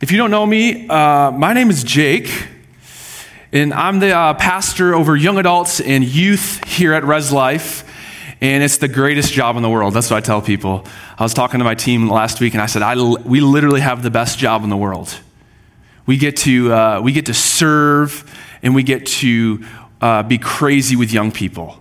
If 0.00 0.10
you 0.10 0.16
don't 0.16 0.30
know 0.30 0.46
me, 0.46 0.88
uh, 0.88 1.30
my 1.30 1.52
name 1.52 1.68
is 1.68 1.84
Jake, 1.84 2.48
and 3.52 3.74
I'm 3.74 3.98
the 3.98 4.16
uh, 4.16 4.32
pastor 4.32 4.94
over 4.94 5.14
young 5.14 5.36
adults 5.36 5.78
and 5.78 6.02
youth 6.02 6.66
here 6.66 6.94
at 6.94 7.04
Res 7.04 7.30
Life. 7.30 7.84
And 8.40 8.64
it's 8.64 8.78
the 8.78 8.88
greatest 8.88 9.30
job 9.34 9.56
in 9.56 9.62
the 9.62 9.68
world. 9.68 9.92
That's 9.92 10.08
what 10.08 10.16
I 10.16 10.20
tell 10.22 10.40
people. 10.40 10.86
I 11.18 11.22
was 11.22 11.34
talking 11.34 11.58
to 11.58 11.64
my 11.64 11.74
team 11.74 12.08
last 12.08 12.40
week, 12.40 12.54
and 12.54 12.62
I 12.62 12.66
said, 12.66 12.80
I, 12.80 12.94
"We 12.94 13.42
literally 13.42 13.82
have 13.82 14.02
the 14.02 14.10
best 14.10 14.38
job 14.38 14.64
in 14.64 14.70
the 14.70 14.76
world. 14.78 15.20
We 16.06 16.16
get 16.16 16.38
to 16.38 16.72
uh, 16.72 17.00
we 17.02 17.12
get 17.12 17.26
to 17.26 17.34
serve, 17.34 18.24
and 18.62 18.74
we 18.74 18.82
get 18.82 19.04
to 19.20 19.62
uh, 20.00 20.22
be 20.22 20.38
crazy 20.38 20.96
with 20.96 21.12
young 21.12 21.30
people." 21.30 21.78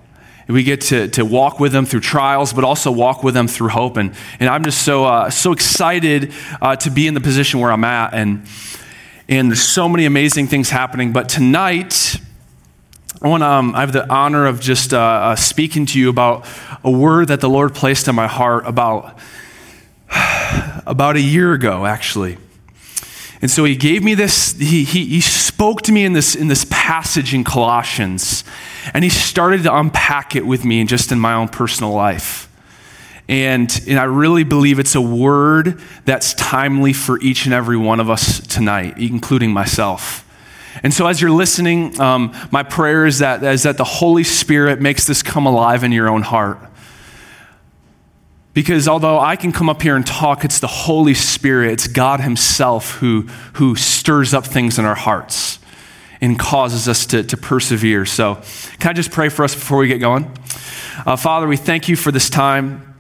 We 0.50 0.64
get 0.64 0.82
to, 0.82 1.08
to 1.10 1.24
walk 1.24 1.60
with 1.60 1.72
them 1.72 1.86
through 1.86 2.00
trials, 2.00 2.54
but 2.54 2.64
also 2.64 2.92
walk 2.92 3.24
with 3.24 3.36
them 3.36 3.48
through 3.48 3.70
hope. 3.70 3.98
And, 3.98 4.16
and 4.40 4.50
I'm 4.50 4.64
just 4.64 4.84
so, 4.84 5.06
uh, 5.06 5.30
so 5.30 5.52
excited 5.52 6.34
uh, 6.60 6.76
to 6.78 6.90
be 6.90 7.06
in 7.06 7.14
the 7.14 7.22
position 7.22 7.60
where 7.60 7.72
I'm 7.72 7.84
at. 7.84 8.16
And, 8.16 8.48
and 9.28 9.52
there's 9.52 9.62
so 9.62 9.88
many 9.88 10.06
amazing 10.06 10.48
things 10.48 10.72
happening. 10.72 11.14
But 11.14 11.30
tonight, 11.30 12.20
I, 13.22 13.28
want 13.28 13.44
um, 13.44 13.76
I 13.76 13.82
have 13.82 13.94
the 13.94 14.12
honor 14.12 14.48
of 14.48 14.60
just 14.60 14.92
uh, 14.92 14.98
uh, 15.00 15.36
speaking 15.36 15.86
to 15.88 16.00
you 16.00 16.10
about 16.10 16.48
a 16.84 16.90
word 16.90 17.28
that 17.28 17.42
the 17.42 17.50
Lord 17.50 17.76
placed 17.76 18.08
in 18.08 18.16
my 18.16 18.28
heart 18.28 18.66
about, 18.66 19.20
about 20.88 21.16
a 21.16 21.22
year 21.22 21.54
ago, 21.54 21.86
actually. 21.86 22.40
And 23.42 23.52
so 23.52 23.66
he 23.66 23.76
gave 23.76 24.04
me 24.04 24.16
this, 24.16 24.54
he, 24.54 24.84
he, 24.84 25.06
he 25.06 25.22
spoke 25.60 25.82
to 25.82 25.92
me 25.92 26.06
in 26.06 26.14
this, 26.14 26.36
in 26.36 26.48
this 26.48 26.66
passage 26.70 27.34
in 27.34 27.44
Colossians, 27.44 28.46
and 28.94 29.04
he 29.04 29.10
started 29.10 29.62
to 29.62 29.76
unpack 29.76 30.34
it 30.34 30.46
with 30.46 30.64
me 30.64 30.80
and 30.80 30.88
just 30.88 31.12
in 31.12 31.20
my 31.20 31.34
own 31.34 31.50
personal 31.50 31.92
life. 31.92 32.50
And, 33.28 33.70
and 33.86 34.00
I 34.00 34.06
really 34.06 34.46
believe 34.46 34.80
it's 34.80 34.96
a 34.96 35.02
word 35.02 35.82
that's 36.06 36.34
timely 36.36 36.94
for 36.94 37.20
each 37.20 37.44
and 37.44 37.54
every 37.54 37.76
one 37.76 38.00
of 38.00 38.10
us 38.10 38.40
tonight, 38.40 39.00
including 39.00 39.52
myself. 39.52 40.26
And 40.82 40.94
so, 40.94 41.08
as 41.08 41.20
you're 41.20 41.30
listening, 41.30 42.00
um, 42.00 42.34
my 42.52 42.64
prayer 42.64 43.06
is 43.06 43.20
that, 43.20 43.44
is 43.44 43.64
that 43.64 43.76
the 43.76 43.84
Holy 43.84 44.24
Spirit 44.24 44.80
makes 44.80 45.08
this 45.08 45.22
come 45.22 45.46
alive 45.46 45.84
in 45.84 45.92
your 45.92 46.08
own 46.08 46.22
heart. 46.22 46.69
Because 48.54 48.88
although 48.88 49.20
I 49.20 49.36
can 49.36 49.52
come 49.52 49.70
up 49.70 49.82
here 49.82 49.96
and 49.96 50.06
talk, 50.06 50.44
it's 50.44 50.60
the 50.60 50.68
Holy 50.68 51.14
Spirit, 51.14 51.72
it's 51.72 51.88
God 51.88 52.20
Himself 52.20 52.96
who, 52.96 53.22
who 53.54 53.76
stirs 53.76 54.34
up 54.34 54.46
things 54.46 54.80
in 54.80 54.86
our 54.86 54.96
hearts 54.96 55.60
and 56.22 56.38
causes 56.38 56.88
us 56.88 57.06
to, 57.08 57.24
to 57.24 57.38
persevere. 57.38 58.06
So, 58.06 58.42
can 58.80 58.90
I 58.90 58.94
just 58.94 59.12
pray 59.12 59.30
for 59.30 59.44
us 59.44 59.56
before 59.56 59.78
we 59.78 59.88
get 59.88 60.00
going? 60.00 60.32
Uh, 61.06 61.16
Father, 61.16 61.48
we 61.48 61.58
thank 61.58 61.88
you 61.88 61.96
for 61.96 62.12
this 62.12 62.30
time. 62.30 62.96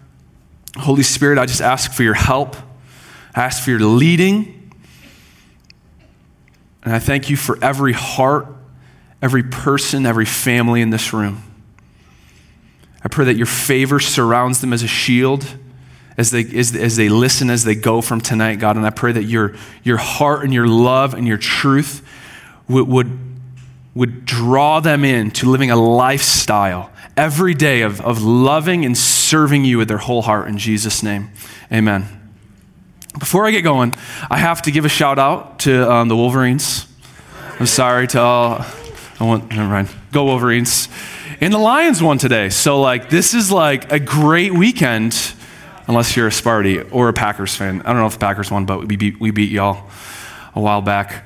Holy 0.77 1.03
Spirit, 1.03 1.37
I 1.37 1.45
just 1.45 1.61
ask 1.61 1.91
for 1.91 2.03
your 2.03 2.13
help, 2.13 2.55
I 3.35 3.43
ask 3.43 3.63
for 3.63 3.71
your 3.71 3.81
leading. 3.81 4.55
And 6.83 6.93
I 6.93 6.99
thank 6.99 7.29
you 7.29 7.35
for 7.35 7.61
every 7.61 7.91
heart, 7.91 8.47
every 9.21 9.43
person, 9.43 10.05
every 10.05 10.25
family 10.25 10.81
in 10.81 10.91
this 10.91 11.11
room. 11.11 11.43
I 13.03 13.07
pray 13.07 13.25
that 13.25 13.35
your 13.35 13.45
favor 13.45 13.99
surrounds 13.99 14.61
them 14.61 14.73
as 14.73 14.83
a 14.83 14.87
shield 14.87 15.45
as 16.19 16.31
they, 16.31 16.41
as, 16.41 16.75
as 16.75 16.97
they 16.97 17.07
listen, 17.07 17.49
as 17.49 17.63
they 17.63 17.75
go 17.75 18.01
from 18.01 18.19
tonight, 18.19 18.55
God. 18.55 18.75
And 18.75 18.85
I 18.85 18.89
pray 18.89 19.13
that 19.13 19.23
your, 19.23 19.55
your 19.83 19.95
heart 19.95 20.43
and 20.43 20.53
your 20.53 20.67
love 20.67 21.13
and 21.13 21.25
your 21.25 21.37
truth 21.37 22.05
would, 22.67 22.89
would, 22.89 23.17
would 23.95 24.25
draw 24.25 24.81
them 24.81 25.05
in 25.05 25.31
to 25.31 25.49
living 25.49 25.71
a 25.71 25.77
lifestyle 25.77 26.91
every 27.15 27.53
day 27.53 27.83
of, 27.83 28.01
of 28.01 28.21
loving 28.21 28.83
and 28.83 28.97
serving 28.97 29.63
you 29.63 29.77
with 29.77 29.87
their 29.87 29.97
whole 29.97 30.21
heart 30.21 30.49
in 30.49 30.57
Jesus' 30.57 31.01
name. 31.01 31.29
Amen. 31.71 32.05
Before 33.17 33.45
I 33.45 33.51
get 33.51 33.61
going, 33.61 33.93
I 34.29 34.37
have 34.37 34.61
to 34.63 34.71
give 34.71 34.83
a 34.83 34.89
shout 34.89 35.19
out 35.19 35.59
to 35.59 35.89
um, 35.89 36.09
the 36.09 36.17
Wolverines. 36.17 36.85
I'm 37.61 37.65
sorry 37.65 38.07
to 38.09 38.19
all. 38.19 38.65
I 39.21 39.23
want, 39.23 39.49
never 39.49 39.69
mind. 39.69 39.89
Go 40.11 40.25
Wolverines. 40.25 40.89
And 41.41 41.53
the 41.53 41.57
Lions 41.57 42.03
won 42.03 42.17
today. 42.17 42.49
So, 42.49 42.81
like, 42.81 43.09
this 43.09 43.33
is 43.33 43.49
like 43.49 43.93
a 43.93 43.99
great 43.99 44.53
weekend, 44.53 45.33
unless 45.87 46.17
you're 46.17 46.27
a 46.27 46.31
Sparty 46.31 46.85
or 46.91 47.07
a 47.07 47.13
Packers 47.13 47.55
fan. 47.55 47.81
I 47.83 47.93
don't 47.93 48.01
know 48.01 48.07
if 48.07 48.13
the 48.13 48.19
Packers 48.19 48.51
won, 48.51 48.65
but 48.65 48.85
we 48.85 48.97
beat, 48.97 49.21
we 49.21 49.31
beat 49.31 49.49
y'all 49.49 49.89
a 50.53 50.59
while 50.59 50.81
back. 50.81 51.25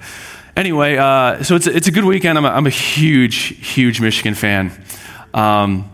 Anyway, 0.56 0.98
uh, 0.98 1.42
so 1.42 1.56
it's 1.56 1.66
it's 1.66 1.88
a 1.88 1.92
good 1.92 2.06
weekend. 2.06 2.38
I'm 2.38 2.46
a, 2.46 2.50
I'm 2.50 2.68
a 2.68 2.70
huge, 2.70 3.58
huge 3.68 4.00
Michigan 4.02 4.36
fan. 4.36 4.72
Um, 5.34 5.90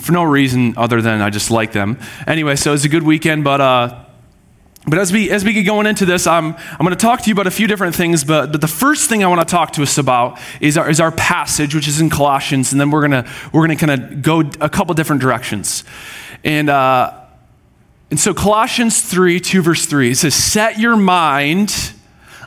for 0.00 0.10
no 0.10 0.24
reason 0.24 0.74
other 0.76 1.00
than 1.00 1.20
I 1.20 1.30
just 1.30 1.52
like 1.52 1.70
them. 1.70 2.00
Anyway, 2.26 2.56
so 2.56 2.74
it's 2.74 2.84
a 2.84 2.88
good 2.88 3.04
weekend, 3.04 3.44
but. 3.44 3.60
Uh, 3.60 4.04
but 4.86 4.98
as 4.98 5.12
we 5.12 5.30
as 5.30 5.44
we 5.44 5.52
get 5.52 5.64
going 5.64 5.86
into 5.86 6.06
this, 6.06 6.26
I'm 6.26 6.54
I'm 6.54 6.78
going 6.78 6.90
to 6.90 6.96
talk 6.96 7.20
to 7.22 7.28
you 7.28 7.34
about 7.34 7.46
a 7.46 7.50
few 7.50 7.66
different 7.66 7.94
things. 7.94 8.24
But, 8.24 8.50
but 8.50 8.60
the 8.62 8.68
first 8.68 9.10
thing 9.10 9.22
I 9.22 9.26
want 9.26 9.46
to 9.46 9.50
talk 9.50 9.72
to 9.72 9.82
us 9.82 9.98
about 9.98 10.38
is 10.60 10.78
our 10.78 10.88
is 10.88 11.00
our 11.00 11.12
passage, 11.12 11.74
which 11.74 11.86
is 11.86 12.00
in 12.00 12.08
Colossians, 12.08 12.72
and 12.72 12.80
then 12.80 12.90
we're 12.90 13.02
gonna 13.02 13.30
we're 13.52 13.62
gonna 13.62 13.76
kind 13.76 13.90
of 13.90 14.22
go 14.22 14.40
a 14.60 14.70
couple 14.70 14.94
different 14.94 15.20
directions, 15.20 15.84
and 16.44 16.70
uh, 16.70 17.12
and 18.10 18.18
so 18.18 18.32
Colossians 18.32 19.02
three 19.02 19.38
two 19.38 19.60
verse 19.60 19.84
three 19.84 20.12
it 20.12 20.16
says, 20.16 20.34
"Set 20.34 20.78
your 20.78 20.96
mind." 20.96 21.94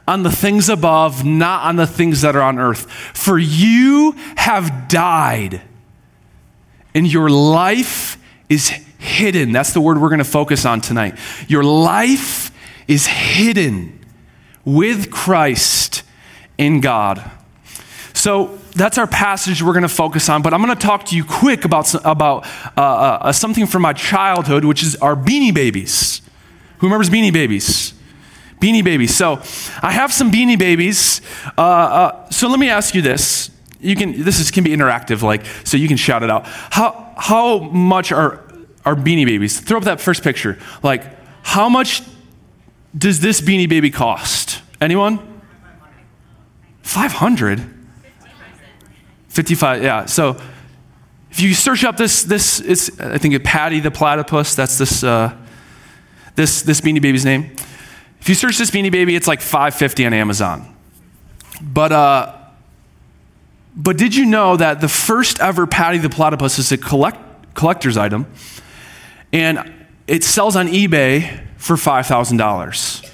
on 0.06 0.24
the 0.24 0.30
things 0.30 0.68
above, 0.68 1.24
not 1.24 1.64
on 1.64 1.78
the 1.78 1.88
things 1.88 2.20
that 2.24 2.36
are 2.36 2.42
on 2.42 2.60
earth. 2.60 2.92
For 2.92 3.40
you 3.40 4.14
have 4.36 4.90
died, 4.90 5.62
and 6.94 7.08
your 7.10 7.30
life 7.30 8.18
is 8.50 8.70
hidden. 9.04 9.52
That's 9.52 9.74
the 9.74 9.82
word 9.82 10.00
we're 10.00 10.10
going 10.10 10.20
to 10.20 10.26
focus 10.26 10.66
on 10.66 10.82
tonight. 10.82 11.18
Your 11.48 11.64
life 11.64 12.52
is 12.88 13.06
hidden 13.08 14.00
with 14.66 15.12
Christ 15.12 16.04
in 16.58 16.82
God. 16.82 17.32
So 18.14 18.60
that's 18.76 18.98
our 18.98 19.08
passage 19.08 19.62
we're 19.62 19.74
going 19.74 19.84
to 19.84 19.90
focus 19.90 20.30
on, 20.30 20.42
but 20.42 20.54
I'm 20.54 20.64
going 20.64 20.76
to 20.76 20.82
talk 20.82 21.06
to 21.06 21.16
you 21.16 21.26
quick 21.26 21.66
about, 21.66 21.94
about 22.06 22.46
uh, 22.78 22.82
uh, 22.82 23.32
something 23.32 23.66
from 23.66 23.82
my 23.82 23.94
childhood, 23.94 24.66
which 24.66 24.84
is 24.84 24.96
our 24.98 25.16
beanie 25.16 25.54
babies. 25.54 26.22
Who 26.78 26.88
remembers 26.88 27.10
beanie 27.10 27.34
babies? 27.34 27.94
Beanie 28.62 28.84
babies. 28.84 29.16
So 29.16 29.42
I 29.82 29.92
have 29.92 30.14
some 30.14 30.32
beanie 30.32 30.58
babies. 30.58 31.22
Uh, 31.58 31.62
uh, 31.62 32.30
so 32.30 32.48
let 32.48 32.60
me 32.60 32.70
ask 32.70 32.96
you 32.96 33.02
this. 33.02 33.50
You 33.82 33.96
can, 33.96 34.24
this 34.24 34.40
is, 34.40 34.52
can 34.52 34.64
be 34.64 34.70
interactive, 34.70 35.22
like, 35.22 35.46
so 35.66 35.76
you 35.76 35.90
can 35.90 35.98
shout 35.98 36.24
it 36.24 36.30
out. 36.30 36.44
How, 36.46 37.14
how 37.18 37.60
much 37.60 38.14
are 38.14 38.40
our 38.86 38.96
beanie 38.96 39.26
babies. 39.26 39.60
Throw 39.60 39.78
up 39.78 39.84
that 39.86 40.02
first 40.02 40.24
picture. 40.24 40.58
Like, 40.82 41.04
how 41.44 41.70
much 41.70 42.02
does 42.98 43.20
this 43.20 43.42
beanie 43.42 43.70
baby 43.70 43.92
cost? 43.92 44.62
Anyone? 44.82 45.42
500? 46.82 47.64
55, 49.30 49.84
yeah. 49.84 50.06
So 50.06 50.40
if 51.32 51.40
you 51.40 51.54
search 51.54 51.84
up 51.84 51.98
this, 51.98 52.24
this 52.24 52.60
is, 52.60 53.00
I 53.00 53.18
think, 53.18 53.34
it 53.34 53.44
Patti 53.44 53.80
the 53.80 53.90
platypus, 53.90 54.54
that's 54.54 54.78
this, 54.78 55.04
uh, 55.04 55.36
this, 56.36 56.62
this 56.62 56.82
beanie 56.82 57.02
baby's 57.02 57.26
name. 57.26 57.56
If 58.22 58.30
you 58.30 58.36
search 58.36 58.58
this 58.58 58.70
beanie 58.70 58.92
baby, 58.92 59.16
it's 59.16 59.28
like 59.28 59.42
550 59.42 60.06
on 60.06 60.14
Amazon. 60.14 60.76
But, 61.62 61.92
uh, 61.92 62.36
but 63.76 63.98
did 63.98 64.16
you 64.16 64.26
know 64.26 64.56
that 64.58 64.82
the 64.82 64.88
first 64.88 65.40
ever 65.40 65.66
Patti 65.66 65.98
the 65.98 66.10
platypus 66.10 66.60
is 66.60 66.72
a 66.72 66.78
collect, 66.78 67.18
collector's 67.56 67.98
item? 67.98 68.28
And 69.34 69.88
it 70.08 70.24
sells 70.24 70.56
on 70.56 70.68
eBay 70.68 71.42
for 71.58 71.76
$5,000. 71.76 73.10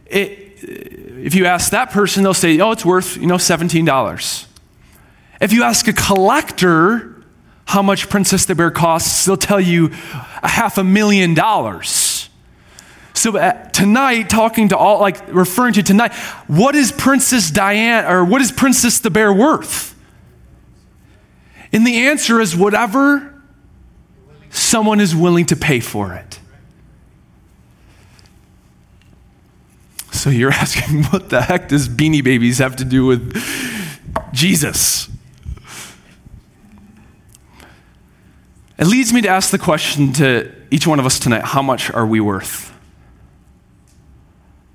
it, 0.06 0.51
if 0.62 1.36
you 1.36 1.46
ask 1.46 1.72
that 1.72 1.92
person, 1.92 2.24
they'll 2.24 2.34
say, 2.34 2.60
oh, 2.60 2.72
it's 2.72 2.86
worth, 2.86 3.18
you 3.18 3.28
know, 3.28 3.36
$17. 3.36 4.48
If 5.40 5.54
you 5.54 5.64
ask 5.64 5.88
a 5.88 5.94
collector 5.94 7.24
how 7.66 7.82
much 7.82 8.10
Princess 8.10 8.46
the 8.46 8.54
Bear 8.54 8.70
costs, 8.72 9.26
they'll 9.26 9.38
tell 9.38 9.60
you 9.60 9.88
a 10.44 10.48
half 10.48 10.78
a 10.78 10.84
million 10.84 11.34
dollars. 11.34 12.30
So 13.14 13.38
uh, 13.38 13.70
tonight, 13.70 14.30
talking 14.30 14.70
to 14.70 14.78
all, 14.78 15.00
like 15.00 15.34
referring 15.34 15.74
to 15.74 15.84
tonight, 15.84 16.14
what 16.48 16.76
is 16.76 16.92
Princess 16.92 17.52
Diane, 17.52 18.06
or 18.06 18.26
what 18.26 18.42
is 18.42 18.52
Princess 18.52 19.00
the 19.00 19.10
Bear 19.10 19.32
worth? 19.32 19.96
And 21.74 21.88
the 21.88 22.08
answer 22.08 22.42
is 22.42 22.56
whatever 22.56 23.42
someone 24.50 25.00
is 25.00 25.16
willing 25.16 25.46
to 25.48 25.56
pay 25.56 25.80
for 25.80 26.14
it. 26.14 26.41
So 30.22 30.30
you're 30.30 30.52
asking, 30.54 31.06
what 31.06 31.30
the 31.30 31.42
heck 31.42 31.68
does 31.68 31.90
beanie 31.90 32.24
babies 32.24 32.60
have 32.60 32.76
to 32.76 32.86
do 32.86 33.08
with 33.08 33.44
Jesus? 34.34 35.10
It 38.78 38.86
leads 38.86 39.12
me 39.12 39.22
to 39.22 39.30
ask 39.30 39.50
the 39.50 39.58
question 39.58 40.14
to 40.14 40.54
each 40.70 40.86
one 40.86 41.00
of 41.00 41.08
us 41.08 41.18
tonight 41.18 41.44
how 41.44 41.64
much 41.64 41.90
are 41.90 42.06
we 42.06 42.20
worth? 42.20 42.72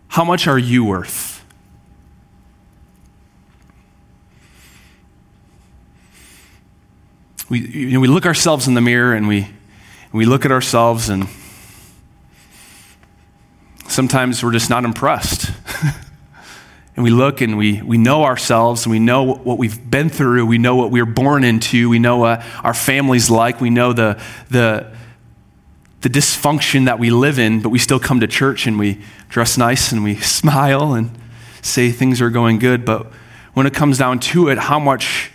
How 0.09 0.25
much 0.25 0.49
are 0.49 0.59
you 0.59 0.85
worth? 0.85 1.45
We, 7.49 7.61
you 7.61 7.91
know, 7.93 8.01
we 8.01 8.09
look 8.09 8.27
ourselves 8.27 8.67
in 8.67 8.75
the 8.75 8.81
mirror 8.81 9.15
and 9.15 9.29
we 9.29 9.47
we 10.11 10.25
look 10.25 10.45
at 10.45 10.51
ourselves 10.51 11.09
and 11.09 11.29
sometimes 13.88 14.43
we're 14.43 14.53
just 14.53 14.71
not 14.71 14.85
impressed. 14.85 15.50
and 16.97 17.05
we 17.05 17.11
look 17.11 17.41
and 17.41 17.56
we, 17.56 17.83
we 17.83 17.99
know 17.99 18.25
ourselves 18.25 18.85
and 18.85 18.91
we 18.91 18.99
know 18.99 19.23
what 19.23 19.59
we've 19.59 19.91
been 19.91 20.09
through. 20.09 20.47
We 20.47 20.59
know 20.59 20.77
what 20.77 20.91
we 20.91 21.00
are 21.00 21.06
born 21.06 21.44
into. 21.44 21.88
We 21.88 21.99
know 21.99 22.19
what 22.19 22.44
our 22.62 22.75
family's 22.75 23.31
like. 23.31 23.61
We 23.61 23.71
know 23.71 23.93
the, 23.93 24.21
the, 24.50 24.93
the 26.00 26.09
dysfunction 26.09 26.87
that 26.87 26.99
we 26.99 27.11
live 27.11 27.38
in, 27.38 27.61
but 27.61 27.71
we 27.71 27.79
still 27.79 28.00
come 28.00 28.21
to 28.21 28.27
church 28.27 28.67
and 28.67 28.79
we 28.79 29.00
dress 29.29 29.59
nice 29.59 29.93
and 29.93 30.03
we 30.05 30.17
smile 30.21 30.94
and 30.94 31.11
say 31.62 31.91
things 31.91 32.21
are 32.21 32.31
going 32.31 32.59
good. 32.59 32.85
But 32.85 33.06
when 33.55 33.67
it 33.67 33.75
comes 33.75 33.99
down 33.99 34.21
to 34.21 34.49
it, 34.49 34.59
how 34.59 34.79
much 34.79 35.31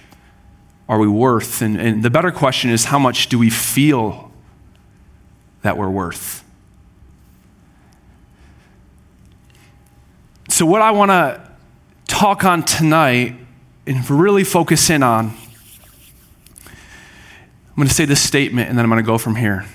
are 0.87 0.99
we 0.99 1.07
worth? 1.07 1.61
And, 1.61 1.77
and 1.77 2.03
the 2.03 2.09
better 2.09 2.31
question 2.31 2.69
is, 2.69 2.85
how 2.85 2.99
much 2.99 3.29
do 3.29 3.39
we 3.39 3.49
feel 3.49 4.31
that 5.61 5.77
we're 5.77 5.89
worth. 5.89 6.43
So, 10.61 10.67
what 10.67 10.83
I 10.83 10.91
want 10.91 11.09
to 11.09 11.41
talk 12.05 12.45
on 12.45 12.61
tonight 12.61 13.35
and 13.87 14.07
really 14.11 14.43
focus 14.43 14.91
in 14.91 15.01
on, 15.01 15.35
I'm 16.67 17.75
going 17.75 17.87
to 17.87 17.93
say 17.95 18.05
this 18.05 18.21
statement 18.21 18.69
and 18.69 18.77
then 18.77 18.85
I'm 18.85 18.91
going 18.91 19.01
to 19.01 19.07
go 19.07 19.17
from 19.17 19.37
here. 19.37 19.65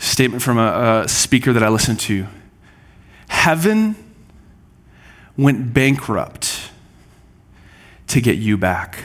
Statement 0.00 0.42
from 0.42 0.58
a, 0.58 1.04
a 1.04 1.08
speaker 1.08 1.52
that 1.52 1.62
I 1.62 1.68
listened 1.68 2.00
to 2.00 2.26
Heaven 3.28 3.94
went 5.36 5.72
bankrupt 5.72 6.72
to 8.08 8.20
get 8.20 8.36
you 8.36 8.56
back. 8.56 9.04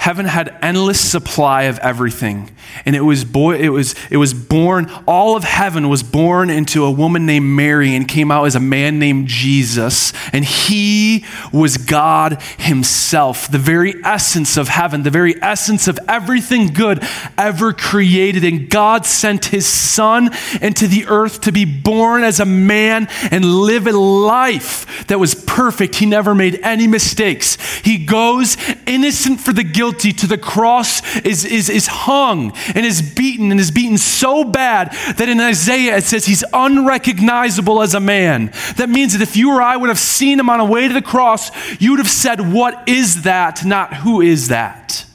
heaven 0.00 0.24
had 0.24 0.56
endless 0.62 0.98
supply 0.98 1.64
of 1.64 1.78
everything 1.80 2.50
and 2.84 2.96
it 2.96 3.00
was, 3.00 3.24
bo- 3.24 3.50
it, 3.50 3.68
was, 3.68 3.94
it 4.10 4.16
was 4.16 4.34
born 4.34 4.90
all 5.06 5.36
of 5.36 5.44
heaven 5.44 5.88
was 5.88 6.02
born 6.02 6.50
into 6.50 6.84
a 6.84 6.90
woman 6.90 7.26
named 7.26 7.46
mary 7.46 7.94
and 7.94 8.08
came 8.08 8.30
out 8.30 8.44
as 8.44 8.54
a 8.54 8.60
man 8.60 8.98
named 8.98 9.26
jesus. 9.26 10.12
And 10.32 10.44
he 10.44 11.24
was 11.52 11.76
god 11.76 12.42
himself. 12.58 13.50
The 13.50 13.58
very 13.58 13.94
essence 14.04 14.56
of 14.56 14.68
heaven 14.68 15.02
the 15.02 15.10
very 15.10 15.40
essence 15.42 15.88
of 15.88 15.98
everything 16.08 16.68
good 16.68 17.02
ever 17.36 17.72
created. 17.72 18.44
And 18.44 18.68
god 18.68 19.06
sent 19.06 19.46
his 19.46 19.66
son 19.66 20.30
into 20.60 20.86
the 20.86 21.06
earth 21.06 21.40
to 21.42 21.52
be 21.52 21.64
born 21.64 22.22
as 22.24 22.40
a 22.40 22.46
man 22.46 23.08
and 23.30 23.44
live 23.44 23.86
a 23.86 23.92
life 23.92 25.06
that 25.08 25.18
was 25.18 25.34
perfect. 25.34 25.96
He 25.96 26.06
never 26.06 26.34
made 26.34 26.60
any 26.62 26.86
mistakes. 26.86 27.56
He 27.80 27.98
goes 28.04 28.56
innocent 28.86 29.40
for 29.40 29.52
the 29.52 29.64
guilty 29.64 30.12
to 30.12 30.26
the 30.26 30.38
cross, 30.38 31.16
is, 31.18 31.44
is, 31.44 31.68
is 31.68 31.86
hung 31.86 32.52
and 32.74 32.84
is 32.84 33.02
beaten 33.02 33.50
and 33.50 33.60
is 33.60 33.70
beaten 33.70 33.98
so 33.98 34.44
bad 34.44 34.92
that 35.16 35.28
in 35.28 35.40
Isaiah 35.40 35.96
it 35.96 36.04
says 36.04 36.26
he's 36.26 36.44
unrecognizable 36.52 37.82
as 37.82 37.94
a 37.94 38.00
man. 38.00 38.52
That 38.76 38.88
means 38.88 39.12
that 39.12 39.22
if 39.22 39.36
you 39.36 39.52
or 39.52 39.62
I 39.62 39.76
would 39.76 39.88
have 39.88 39.98
seen 39.98 40.38
him 40.38 40.50
on 40.50 40.60
a 40.60 40.64
way 40.64 40.88
to 40.88 40.94
the 40.94 41.02
cross, 41.02 41.50
you 41.80 41.90
would 41.90 42.00
have 42.00 42.08
said, 42.08 42.52
What 42.52 42.88
is 42.88 43.22
that? 43.22 43.64
Not 43.64 43.94
who 43.94 44.20
is 44.20 44.48
that? 44.48 45.06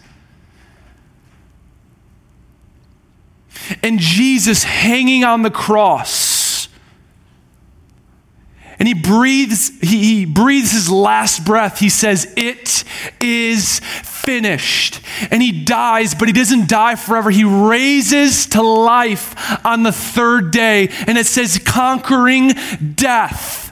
And 3.81 3.99
Jesus 3.99 4.63
hanging 4.63 5.23
on 5.23 5.41
the 5.41 5.49
cross 5.49 6.35
and 8.77 8.87
he 8.87 8.93
breathes, 8.93 9.71
he, 9.79 10.03
he, 10.03 10.25
breathes 10.25 10.71
his 10.71 10.89
last 10.89 11.45
breath. 11.45 11.79
He 11.79 11.89
says, 11.89 12.33
It 12.35 12.83
is 13.21 13.79
finished. 14.25 14.99
And 15.31 15.41
he 15.41 15.63
dies, 15.63 16.15
but 16.15 16.27
he 16.27 16.33
doesn't 16.33 16.67
die 16.67 16.95
forever. 16.95 17.29
He 17.29 17.43
raises 17.43 18.47
to 18.47 18.61
life 18.61 19.35
on 19.65 19.83
the 19.83 19.91
third 19.91 20.51
day. 20.51 20.89
And 21.07 21.17
it 21.17 21.27
says, 21.27 21.61
conquering 21.63 22.53
death. 22.95 23.71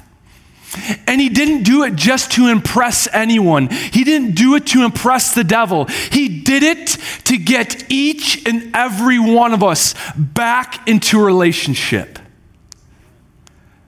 And 1.07 1.21
he 1.21 1.29
didn't 1.29 1.63
do 1.63 1.83
it 1.83 1.95
just 1.95 2.31
to 2.33 2.47
impress 2.47 3.07
anyone. 3.13 3.69
He 3.69 4.03
didn't 4.03 4.35
do 4.35 4.55
it 4.55 4.67
to 4.67 4.83
impress 4.83 5.35
the 5.35 5.43
devil. 5.43 5.85
He 5.85 6.41
did 6.41 6.63
it 6.63 6.97
to 7.25 7.37
get 7.37 7.91
each 7.91 8.47
and 8.47 8.75
every 8.75 9.19
one 9.19 9.53
of 9.53 9.63
us 9.63 9.93
back 10.15 10.87
into 10.87 11.19
a 11.19 11.23
relationship. 11.23 12.19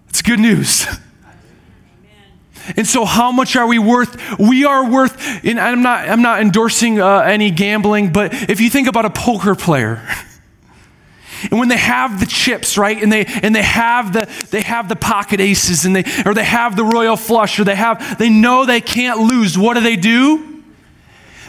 It's 0.09 0.21
good 0.21 0.39
news. 0.39 0.85
And 2.75 2.87
so, 2.87 3.05
how 3.05 3.31
much 3.31 3.55
are 3.55 3.67
we 3.67 3.79
worth? 3.79 4.39
We 4.39 4.65
are 4.65 4.89
worth, 4.89 5.45
and 5.45 5.59
I'm 5.59 5.81
not, 5.81 6.07
I'm 6.09 6.21
not 6.21 6.41
endorsing 6.41 6.99
uh, 6.99 7.19
any 7.19 7.51
gambling, 7.51 8.11
but 8.11 8.33
if 8.49 8.59
you 8.59 8.69
think 8.69 8.87
about 8.87 9.05
a 9.05 9.09
poker 9.09 9.55
player, 9.55 10.01
and 11.51 11.59
when 11.59 11.69
they 11.69 11.77
have 11.77 12.19
the 12.19 12.25
chips, 12.25 12.77
right, 12.77 13.01
and 13.01 13.11
they 13.11 13.25
and 13.25 13.55
they 13.55 13.63
have 13.63 14.13
the 14.13 14.47
they 14.51 14.61
have 14.61 14.89
the 14.89 14.95
pocket 14.95 15.39
aces, 15.39 15.85
and 15.85 15.95
they 15.95 16.03
or 16.25 16.33
they 16.33 16.43
have 16.43 16.75
the 16.75 16.83
royal 16.83 17.17
flush, 17.17 17.59
or 17.59 17.63
they 17.63 17.75
have 17.75 18.17
they 18.17 18.29
know 18.29 18.65
they 18.65 18.81
can't 18.81 19.19
lose. 19.19 19.57
What 19.57 19.75
do 19.75 19.81
they 19.81 19.95
do? 19.95 20.54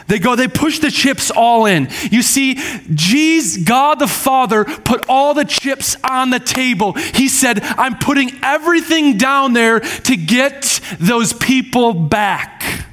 They 0.07 0.19
go, 0.19 0.35
they 0.35 0.47
push 0.47 0.79
the 0.79 0.89
chips 0.89 1.29
all 1.31 1.65
in. 1.65 1.89
You 2.11 2.21
see, 2.21 2.55
Jesus, 2.93 3.63
God 3.63 3.99
the 3.99 4.07
Father 4.07 4.63
put 4.63 5.05
all 5.09 5.33
the 5.33 5.43
chips 5.43 5.97
on 6.09 6.29
the 6.29 6.39
table. 6.39 6.93
He 6.93 7.27
said, 7.27 7.59
I'm 7.61 7.97
putting 7.97 8.31
everything 8.41 9.17
down 9.17 9.53
there 9.53 9.81
to 9.81 10.15
get 10.15 10.79
those 10.99 11.33
people 11.33 11.93
back. 11.93 12.85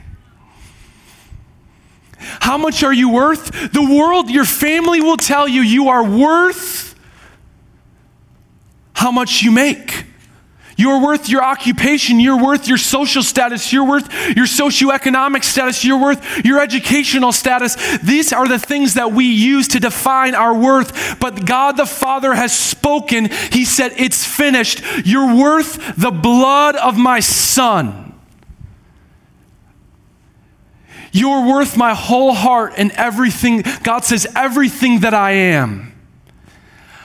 How 2.19 2.59
much 2.59 2.83
are 2.83 2.93
you 2.93 3.11
worth? 3.11 3.73
The 3.73 3.83
world, 3.83 4.31
your 4.31 4.45
family 4.45 5.01
will 5.01 5.17
tell 5.17 5.47
you 5.47 5.61
you 5.61 5.91
are 5.91 6.05
worth 6.05 6.95
how 8.95 9.11
much 9.11 9.43
you 9.43 9.53
make. 9.53 10.04
You're 10.77 11.01
worth 11.03 11.29
your 11.29 11.43
occupation. 11.43 12.19
You're 12.21 12.43
worth 12.43 12.67
your 12.67 12.79
social 12.79 13.23
status. 13.23 13.73
You're 13.73 13.87
worth 13.87 14.13
your 14.37 14.47
socioeconomic 14.47 15.45
status. 15.45 15.85
You're 15.85 16.01
worth 16.01 16.45
your 16.45 16.61
educational 16.61 17.33
status. 17.33 17.99
These 17.99 18.33
are 18.33 18.49
the 18.49 18.59
things 18.59 18.95
that 18.95 19.13
we 19.13 19.27
use 19.27 19.69
to 19.69 19.81
define 19.81 20.35
our 20.35 20.55
worth. 20.57 21.19
But 21.21 21.47
God 21.47 21.77
the 21.77 21.87
Father 21.87 22.35
has 22.35 22.57
spoken. 22.57 23.31
He 23.53 23.65
said, 23.65 23.93
It's 23.97 24.25
finished. 24.25 24.83
You're 25.05 25.35
worth 25.37 25.97
the 25.97 26.11
blood 26.11 26.77
of 26.77 26.97
my 26.97 27.21
Son. 27.21 28.05
You're 31.15 31.47
worth 31.47 31.77
my 31.77 31.95
whole 31.95 32.35
heart 32.35 32.75
and 32.77 32.91
everything. 32.93 33.63
God 33.85 34.05
says, 34.05 34.27
everything 34.35 35.01
that 35.01 35.15
I 35.15 35.31
am. 35.31 35.94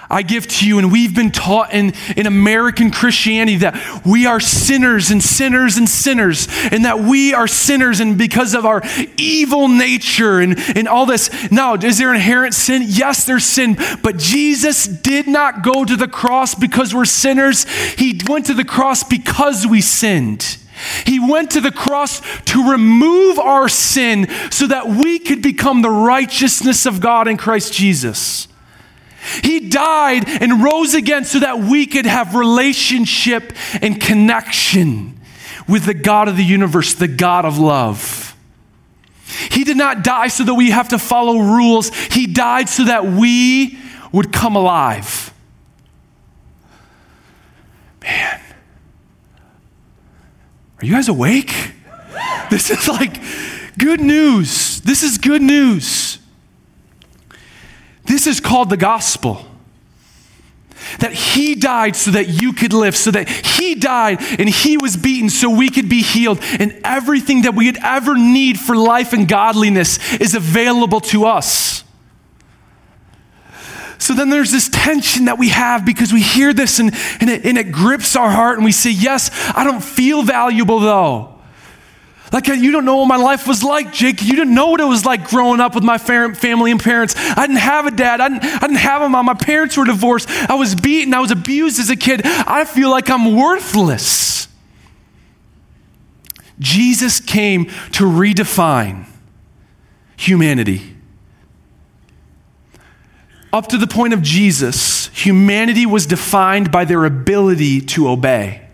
I 0.09 0.23
give 0.23 0.47
to 0.47 0.67
you. 0.67 0.79
And 0.79 0.91
we've 0.91 1.15
been 1.15 1.31
taught 1.31 1.73
in, 1.73 1.93
in 2.17 2.25
American 2.25 2.91
Christianity 2.91 3.57
that 3.57 4.01
we 4.05 4.25
are 4.25 4.39
sinners 4.39 5.11
and 5.11 5.21
sinners 5.21 5.77
and 5.77 5.87
sinners, 5.87 6.47
and 6.71 6.85
that 6.85 6.99
we 6.99 7.33
are 7.33 7.47
sinners, 7.47 7.99
and 7.99 8.17
because 8.17 8.55
of 8.55 8.65
our 8.65 8.81
evil 9.17 9.67
nature 9.67 10.39
and, 10.39 10.57
and 10.75 10.87
all 10.87 11.05
this. 11.05 11.51
Now, 11.51 11.75
is 11.75 11.97
there 11.97 12.13
inherent 12.13 12.53
sin? 12.53 12.83
Yes, 12.85 13.25
there's 13.25 13.45
sin, 13.45 13.77
but 14.01 14.17
Jesus 14.17 14.85
did 14.85 15.27
not 15.27 15.63
go 15.63 15.85
to 15.85 15.95
the 15.95 16.07
cross 16.07 16.55
because 16.55 16.93
we're 16.93 17.05
sinners. 17.05 17.65
He 17.93 18.19
went 18.27 18.47
to 18.47 18.53
the 18.53 18.65
cross 18.65 19.03
because 19.03 19.67
we 19.67 19.81
sinned. 19.81 20.57
He 21.05 21.19
went 21.19 21.51
to 21.51 21.61
the 21.61 21.71
cross 21.71 22.21
to 22.45 22.71
remove 22.71 23.37
our 23.37 23.67
sin 23.69 24.27
so 24.49 24.67
that 24.67 24.87
we 24.87 25.19
could 25.19 25.41
become 25.41 25.81
the 25.81 25.89
righteousness 25.89 26.85
of 26.85 27.01
God 27.01 27.27
in 27.27 27.37
Christ 27.37 27.73
Jesus. 27.73 28.47
He 29.43 29.69
died 29.69 30.27
and 30.27 30.63
rose 30.63 30.93
again 30.93 31.25
so 31.25 31.39
that 31.39 31.59
we 31.59 31.85
could 31.85 32.05
have 32.05 32.35
relationship 32.35 33.53
and 33.81 33.99
connection 33.99 35.19
with 35.67 35.85
the 35.85 35.93
God 35.93 36.27
of 36.27 36.37
the 36.37 36.43
universe, 36.43 36.93
the 36.95 37.07
God 37.07 37.45
of 37.45 37.59
love. 37.59 38.35
He 39.51 39.63
did 39.63 39.77
not 39.77 40.03
die 40.03 40.27
so 40.27 40.43
that 40.43 40.55
we 40.55 40.71
have 40.71 40.89
to 40.89 40.99
follow 40.99 41.39
rules. 41.39 41.89
He 41.89 42.27
died 42.27 42.67
so 42.69 42.85
that 42.85 43.05
we 43.05 43.77
would 44.11 44.33
come 44.33 44.55
alive. 44.55 45.33
Man, 48.01 48.41
are 50.81 50.85
you 50.85 50.93
guys 50.93 51.09
awake? 51.09 51.53
This 52.49 52.71
is 52.71 52.87
like 52.87 53.21
good 53.77 54.01
news. 54.01 54.81
This 54.81 55.03
is 55.03 55.19
good 55.19 55.43
news. 55.43 56.08
This 58.19 58.27
is 58.27 58.41
called 58.41 58.69
the 58.69 58.75
gospel. 58.75 59.45
That 60.99 61.13
he 61.13 61.55
died 61.55 61.95
so 61.95 62.11
that 62.11 62.27
you 62.27 62.51
could 62.51 62.73
live, 62.73 62.97
so 62.97 63.11
that 63.11 63.29
he 63.29 63.75
died 63.75 64.17
and 64.37 64.49
he 64.49 64.75
was 64.75 64.97
beaten 64.97 65.29
so 65.29 65.49
we 65.49 65.69
could 65.69 65.87
be 65.87 66.01
healed. 66.01 66.39
And 66.41 66.81
everything 66.83 67.43
that 67.43 67.55
we 67.55 67.73
ever 67.81 68.17
need 68.17 68.59
for 68.59 68.75
life 68.75 69.13
and 69.13 69.25
godliness 69.25 70.15
is 70.15 70.35
available 70.35 70.99
to 70.99 71.27
us. 71.27 71.85
So 73.99 74.13
then 74.13 74.29
there's 74.29 74.51
this 74.51 74.67
tension 74.67 75.25
that 75.25 75.37
we 75.37 75.47
have 75.47 75.85
because 75.85 76.11
we 76.11 76.21
hear 76.21 76.53
this 76.53 76.79
and, 76.79 76.93
and, 77.21 77.29
it, 77.29 77.45
and 77.45 77.57
it 77.57 77.71
grips 77.71 78.17
our 78.17 78.29
heart 78.29 78.57
and 78.57 78.65
we 78.65 78.73
say, 78.73 78.91
Yes, 78.91 79.31
I 79.55 79.63
don't 79.63 79.81
feel 79.81 80.23
valuable 80.23 80.81
though. 80.81 81.38
Like, 82.31 82.47
uh, 82.47 82.53
you 82.53 82.71
don't 82.71 82.85
know 82.85 82.97
what 82.97 83.07
my 83.07 83.15
life 83.15 83.47
was 83.47 83.63
like, 83.63 83.91
Jake. 83.91 84.21
You 84.21 84.33
didn't 84.33 84.53
know 84.53 84.67
what 84.67 84.81
it 84.81 84.85
was 84.85 85.05
like 85.05 85.29
growing 85.29 85.59
up 85.59 85.73
with 85.73 85.83
my 85.83 85.97
family 85.97 86.71
and 86.71 86.79
parents. 86.79 87.15
I 87.17 87.47
didn't 87.47 87.57
have 87.57 87.87
a 87.87 87.91
dad. 87.91 88.21
I 88.21 88.29
didn't, 88.29 88.45
I 88.45 88.59
didn't 88.59 88.77
have 88.77 89.01
a 89.01 89.09
mom. 89.09 89.25
My 89.25 89.33
parents 89.33 89.75
were 89.77 89.85
divorced. 89.85 90.29
I 90.29 90.55
was 90.55 90.75
beaten. 90.75 91.13
I 91.13 91.19
was 91.19 91.31
abused 91.31 91.79
as 91.79 91.89
a 91.89 91.95
kid. 91.95 92.21
I 92.23 92.65
feel 92.65 92.91
like 92.91 93.09
I'm 93.09 93.35
worthless. 93.35 94.47
Jesus 96.59 97.19
came 97.19 97.65
to 97.93 98.03
redefine 98.03 99.05
humanity. 100.17 100.95
Up 103.51 103.67
to 103.67 103.77
the 103.77 103.87
point 103.87 104.13
of 104.13 104.21
Jesus, 104.21 105.07
humanity 105.07 105.85
was 105.87 106.05
defined 106.05 106.71
by 106.71 106.85
their 106.85 107.05
ability 107.05 107.81
to 107.81 108.07
obey. 108.07 108.68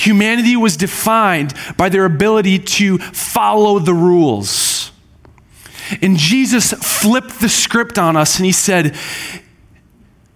Humanity 0.00 0.56
was 0.56 0.78
defined 0.78 1.52
by 1.76 1.90
their 1.90 2.06
ability 2.06 2.58
to 2.58 2.96
follow 2.96 3.78
the 3.78 3.92
rules. 3.92 4.92
And 6.00 6.16
Jesus 6.16 6.72
flipped 6.72 7.40
the 7.40 7.50
script 7.50 7.98
on 7.98 8.16
us 8.16 8.38
and 8.38 8.46
he 8.46 8.52
said, 8.52 8.96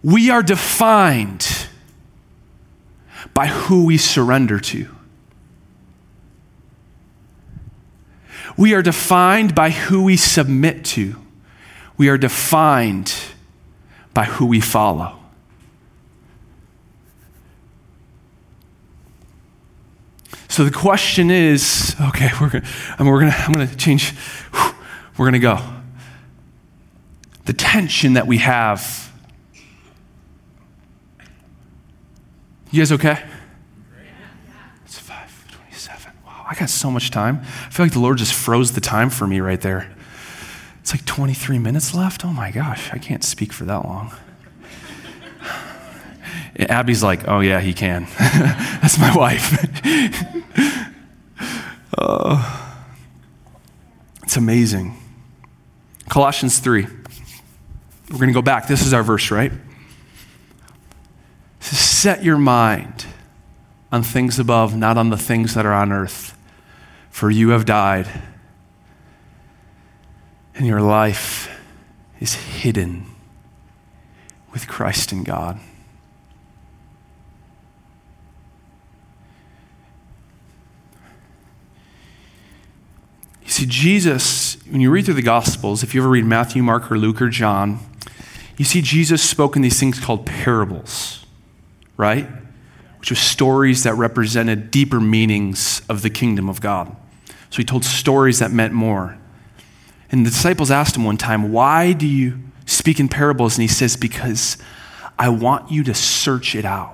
We 0.03 0.29
are 0.29 0.43
defined 0.43 1.67
by 3.33 3.47
who 3.47 3.87
we 3.87 3.97
surrender 3.97 4.61
to. 4.61 4.95
We 8.59 8.75
are 8.75 8.83
defined 8.83 9.55
by 9.55 9.71
who 9.71 10.03
we 10.03 10.19
submit 10.19 10.85
to. 10.87 11.17
We 11.97 12.11
are 12.11 12.19
defined 12.19 13.15
by 14.13 14.25
who 14.25 14.45
we 14.45 14.61
follow. 14.61 15.24
So 20.55 20.65
the 20.65 20.71
question 20.71 21.33
is, 21.33 21.97
okay, 22.01 22.31
we're 22.41 22.49
gonna, 22.49 22.65
I 22.97 23.03
mean, 23.03 23.13
we're 23.13 23.19
gonna, 23.19 23.35
I'm 23.37 23.51
gonna 23.51 23.75
change. 23.75 24.15
We're 25.19 25.27
gonna 25.27 25.41
go. 25.41 25.59
The 27.45 27.53
tension 27.53 28.13
that 28.13 28.29
we 28.29 28.39
have. 28.39 29.13
You 32.71 32.83
guys 32.83 32.93
okay? 32.93 33.21
It's 34.85 34.97
five 34.97 35.45
twenty-seven. 35.51 36.13
Wow, 36.25 36.47
I 36.49 36.55
got 36.55 36.71
so 36.71 36.89
much 36.89 37.11
time. 37.11 37.41
I 37.43 37.71
feel 37.71 37.87
like 37.87 37.93
the 37.93 37.99
Lord 37.99 38.19
just 38.19 38.33
froze 38.33 38.71
the 38.75 38.81
time 38.81 39.11
for 39.11 39.27
me 39.27 39.41
right 39.41 39.61
there. 39.61 39.93
It's 40.83 40.93
like 40.93 41.05
23 41.05 41.59
minutes 41.59 41.97
left. 41.97 42.25
Oh 42.25 42.33
my 42.33 42.53
gosh, 42.53 42.93
I 42.93 42.99
can't 42.99 43.25
speak 43.25 43.53
for 43.53 43.65
that 43.65 43.85
long. 43.85 44.13
Abby's 46.59 47.03
like, 47.03 47.27
oh, 47.27 47.41
yeah, 47.41 47.61
he 47.61 47.75
can. 47.75 48.07
That's 48.19 48.99
my 48.99 49.15
wife. 49.17 49.59
uh, 51.99 52.71
it's 54.23 54.37
amazing. 54.37 54.97
Colossians 56.09 56.59
3. 56.59 56.87
We're 58.11 58.19
going 58.19 58.29
to 58.29 58.35
go 58.35 58.43
back. 58.43 58.69
This 58.69 58.87
is 58.87 58.93
our 58.93 59.03
verse, 59.03 59.31
right? 59.31 59.53
Set 61.61 62.23
your 62.23 62.37
mind 62.39 63.07
on 63.91 64.03
things 64.03 64.39
above, 64.39 64.77
not 64.77 64.97
on 64.99 65.11
the 65.11 65.17
things 65.17 65.55
that 65.55 65.65
are 65.65 65.73
on 65.73 65.91
earth. 65.91 66.37
For 67.11 67.31
you 67.31 67.51
have 67.51 67.65
died, 67.65 68.09
and 70.55 70.67
your 70.67 70.81
life 70.81 71.49
is 72.21 72.35
hidden 72.35 73.07
with 74.53 74.69
Christ 74.69 75.13
in 75.13 75.25
God. 75.25 75.59
See, 83.55 83.67
Jesus, 83.67 84.57
when 84.69 84.81
you 84.81 84.91
read 84.91 85.05
through 85.05 85.15
the 85.15 85.23
Gospels, 85.23 85.83
if 85.83 85.95
you 85.95 86.01
ever 86.01 86.11
read 86.11 86.25
Matthew, 86.25 86.63
Mark, 86.63 86.91
or 86.91 86.99
Luke, 86.99 87.23
or 87.23 87.29
John, 87.29 87.79
you 88.57 88.65
see 88.65 88.83
Jesus 88.83 89.23
spoke 89.23 89.55
in 89.55 89.63
these 89.63 89.79
things 89.79 90.01
called 90.01 90.27
parables, 90.27 91.25
right? 91.97 92.27
Which 92.99 93.11
were 93.11 93.17
stories 93.17 93.85
that 93.85 93.95
represented 93.95 94.71
deeper 94.71 95.01
meanings 95.01 95.83
of 95.89 96.03
the 96.03 96.11
kingdom 96.11 96.49
of 96.49 96.61
God. 96.61 96.95
So 97.51 97.59
he 97.59 97.65
told 97.65 97.85
stories 97.85 98.41
that 98.41 98.51
meant 98.51 98.73
more. 98.73 99.17
And 100.11 100.27
the 100.27 100.31
disciples 100.31 100.71
asked 100.71 100.97
him 100.97 101.05
one 101.05 101.17
time, 101.17 101.53
Why 101.53 101.93
do 101.93 102.07
you 102.07 102.41
speak 102.67 102.99
in 102.99 103.09
parables? 103.09 103.57
And 103.57 103.63
he 103.63 103.69
says, 103.69 103.97
Because 103.97 104.59
I 105.19 105.29
want 105.29 105.71
you 105.71 105.85
to 105.85 105.95
search 105.95 106.55
it 106.57 106.65
out. 106.65 106.94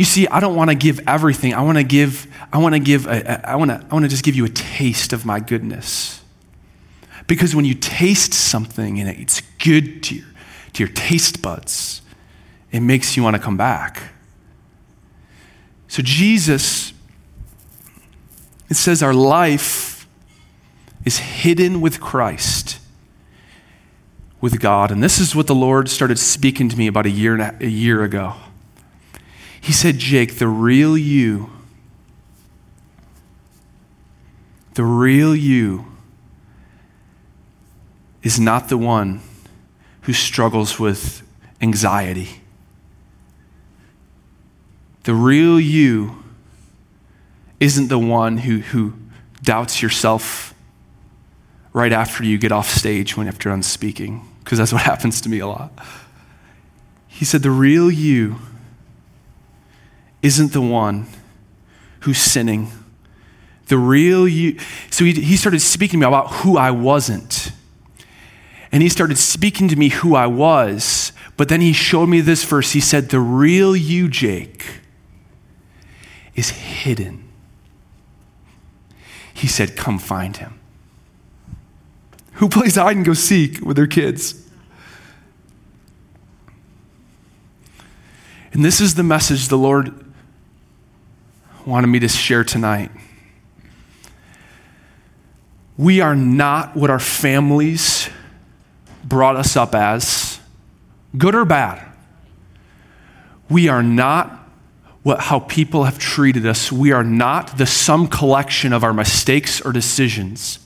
You 0.00 0.06
see, 0.06 0.26
I 0.28 0.40
don't 0.40 0.56
want 0.56 0.70
to 0.70 0.74
give 0.74 1.06
everything. 1.06 1.52
I 1.52 1.60
want 1.60 1.76
to 1.76 1.84
give, 1.84 2.26
I 2.50 2.56
want 2.56 2.74
to 2.74 2.78
give, 2.78 3.06
a, 3.06 3.46
I 3.46 3.56
want 3.56 3.70
to, 3.70 3.86
I 3.90 3.94
want 3.94 4.06
to 4.06 4.08
just 4.08 4.24
give 4.24 4.34
you 4.34 4.46
a 4.46 4.48
taste 4.48 5.12
of 5.12 5.26
my 5.26 5.40
goodness. 5.40 6.22
Because 7.26 7.54
when 7.54 7.66
you 7.66 7.74
taste 7.74 8.32
something 8.32 8.98
and 8.98 9.10
it's 9.10 9.42
good 9.62 10.02
to 10.04 10.14
your, 10.14 10.26
to 10.72 10.84
your 10.84 10.92
taste 10.94 11.42
buds, 11.42 12.00
it 12.72 12.80
makes 12.80 13.14
you 13.14 13.22
want 13.22 13.36
to 13.36 13.42
come 13.42 13.58
back. 13.58 14.14
So 15.86 16.02
Jesus, 16.02 16.94
it 18.70 18.76
says 18.76 19.02
our 19.02 19.12
life 19.12 20.08
is 21.04 21.18
hidden 21.18 21.82
with 21.82 22.00
Christ, 22.00 22.78
with 24.40 24.60
God. 24.60 24.90
And 24.90 25.02
this 25.02 25.18
is 25.18 25.36
what 25.36 25.46
the 25.46 25.54
Lord 25.54 25.90
started 25.90 26.18
speaking 26.18 26.70
to 26.70 26.78
me 26.78 26.86
about 26.86 27.04
a 27.04 27.10
year, 27.10 27.38
a 27.60 27.66
year 27.66 28.02
ago. 28.02 28.36
He 29.60 29.72
said, 29.72 29.98
Jake, 29.98 30.38
the 30.38 30.48
real 30.48 30.96
you, 30.96 31.50
the 34.74 34.84
real 34.84 35.36
you 35.36 35.86
is 38.22 38.40
not 38.40 38.68
the 38.68 38.78
one 38.78 39.20
who 40.02 40.12
struggles 40.12 40.78
with 40.78 41.22
anxiety. 41.60 42.40
the 45.04 45.14
real 45.14 45.58
you 45.58 46.22
isn't 47.58 47.88
the 47.88 47.98
one 47.98 48.38
who, 48.38 48.58
who 48.58 48.94
doubts 49.42 49.82
yourself 49.82 50.54
right 51.72 51.92
after 51.92 52.24
you 52.24 52.38
get 52.38 52.52
off 52.52 52.68
stage 52.68 53.16
when 53.16 53.26
after 53.28 53.48
done 53.48 53.62
speaking, 53.62 54.26
because 54.44 54.58
that's 54.58 54.72
what 54.72 54.82
happens 54.92 55.20
to 55.20 55.28
me 55.28 55.38
a 55.38 55.46
lot. 55.46 55.72
He 57.08 57.24
said, 57.24 57.42
The 57.42 57.50
real 57.50 57.90
you 57.90 58.36
isn't 60.22 60.52
the 60.52 60.60
one 60.60 61.06
who's 62.00 62.18
sinning. 62.18 62.70
The 63.66 63.78
real 63.78 64.26
you. 64.26 64.58
So 64.90 65.04
he, 65.04 65.12
he 65.12 65.36
started 65.36 65.60
speaking 65.60 66.00
to 66.00 66.06
me 66.06 66.08
about 66.08 66.30
who 66.32 66.56
I 66.56 66.70
wasn't. 66.70 67.52
And 68.72 68.82
he 68.82 68.88
started 68.88 69.18
speaking 69.18 69.68
to 69.68 69.76
me 69.76 69.88
who 69.88 70.14
I 70.14 70.26
was. 70.26 71.12
But 71.36 71.48
then 71.48 71.60
he 71.60 71.72
showed 71.72 72.06
me 72.08 72.20
this 72.20 72.44
verse. 72.44 72.72
He 72.72 72.80
said, 72.80 73.08
The 73.08 73.20
real 73.20 73.74
you, 73.74 74.08
Jake, 74.08 74.64
is 76.34 76.50
hidden. 76.50 77.28
He 79.32 79.46
said, 79.46 79.76
Come 79.76 79.98
find 79.98 80.36
him. 80.36 80.58
Who 82.34 82.48
plays 82.48 82.76
hide 82.76 82.96
and 82.96 83.04
go 83.04 83.14
seek 83.14 83.60
with 83.60 83.76
their 83.76 83.86
kids? 83.86 84.46
And 88.52 88.64
this 88.64 88.80
is 88.80 88.94
the 88.94 89.02
message 89.02 89.48
the 89.48 89.58
Lord 89.58 90.09
wanted 91.70 91.86
me 91.86 92.00
to 92.00 92.08
share 92.08 92.42
tonight. 92.42 92.90
We 95.78 96.00
are 96.00 96.16
not 96.16 96.76
what 96.76 96.90
our 96.90 96.98
families 96.98 98.10
brought 99.04 99.36
us 99.36 99.56
up 99.56 99.74
as, 99.74 100.40
good 101.16 101.34
or 101.34 101.44
bad. 101.44 101.86
We 103.48 103.68
are 103.68 103.84
not 103.84 104.36
what, 105.04 105.20
how 105.20 105.38
people 105.38 105.84
have 105.84 105.98
treated 105.98 106.44
us. 106.44 106.72
We 106.72 106.90
are 106.90 107.04
not 107.04 107.56
the 107.56 107.66
sum 107.66 108.08
collection 108.08 108.72
of 108.72 108.82
our 108.82 108.92
mistakes 108.92 109.60
or 109.60 109.72
decisions. 109.72 110.58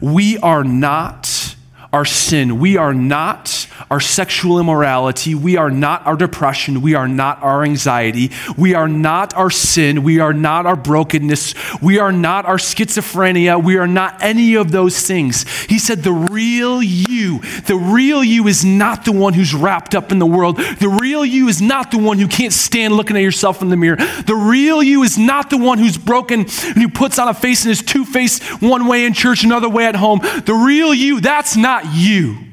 We 0.00 0.38
are 0.38 0.62
not 0.62 1.56
our 1.92 2.04
sin. 2.04 2.60
We 2.60 2.76
are 2.76 2.94
not 2.94 3.57
our 3.90 4.00
sexual 4.00 4.58
immorality. 4.58 5.34
We 5.34 5.56
are 5.56 5.70
not 5.70 6.06
our 6.06 6.16
depression. 6.16 6.80
We 6.80 6.94
are 6.94 7.08
not 7.08 7.42
our 7.42 7.64
anxiety. 7.64 8.30
We 8.56 8.74
are 8.74 8.88
not 8.88 9.34
our 9.34 9.50
sin. 9.50 10.02
We 10.02 10.20
are 10.20 10.32
not 10.32 10.66
our 10.66 10.76
brokenness. 10.76 11.54
We 11.80 11.98
are 11.98 12.12
not 12.12 12.46
our 12.46 12.56
schizophrenia. 12.56 13.62
We 13.62 13.76
are 13.76 13.86
not 13.86 14.22
any 14.22 14.54
of 14.54 14.70
those 14.70 15.06
things. 15.06 15.48
He 15.66 15.78
said, 15.78 16.02
The 16.02 16.12
real 16.12 16.82
you, 16.82 17.40
the 17.66 17.76
real 17.76 18.22
you 18.24 18.46
is 18.48 18.64
not 18.64 19.04
the 19.04 19.12
one 19.12 19.34
who's 19.34 19.54
wrapped 19.54 19.94
up 19.94 20.12
in 20.12 20.18
the 20.18 20.26
world. 20.26 20.56
The 20.56 20.98
real 21.00 21.24
you 21.24 21.48
is 21.48 21.60
not 21.60 21.90
the 21.90 21.98
one 21.98 22.18
who 22.18 22.28
can't 22.28 22.52
stand 22.52 22.94
looking 22.94 23.16
at 23.16 23.22
yourself 23.22 23.62
in 23.62 23.68
the 23.68 23.76
mirror. 23.76 23.96
The 23.96 24.34
real 24.34 24.82
you 24.82 25.02
is 25.02 25.18
not 25.18 25.50
the 25.50 25.58
one 25.58 25.78
who's 25.78 25.98
broken 25.98 26.40
and 26.40 26.50
who 26.50 26.88
puts 26.88 27.18
on 27.18 27.28
a 27.28 27.34
face 27.34 27.64
and 27.64 27.72
is 27.72 27.82
two 27.82 28.04
faced 28.04 28.42
one 28.62 28.86
way 28.86 29.04
in 29.04 29.12
church, 29.12 29.44
another 29.44 29.68
way 29.68 29.86
at 29.86 29.96
home. 29.96 30.20
The 30.20 30.54
real 30.54 30.94
you, 30.94 31.20
that's 31.20 31.56
not 31.56 31.94
you. 31.94 32.47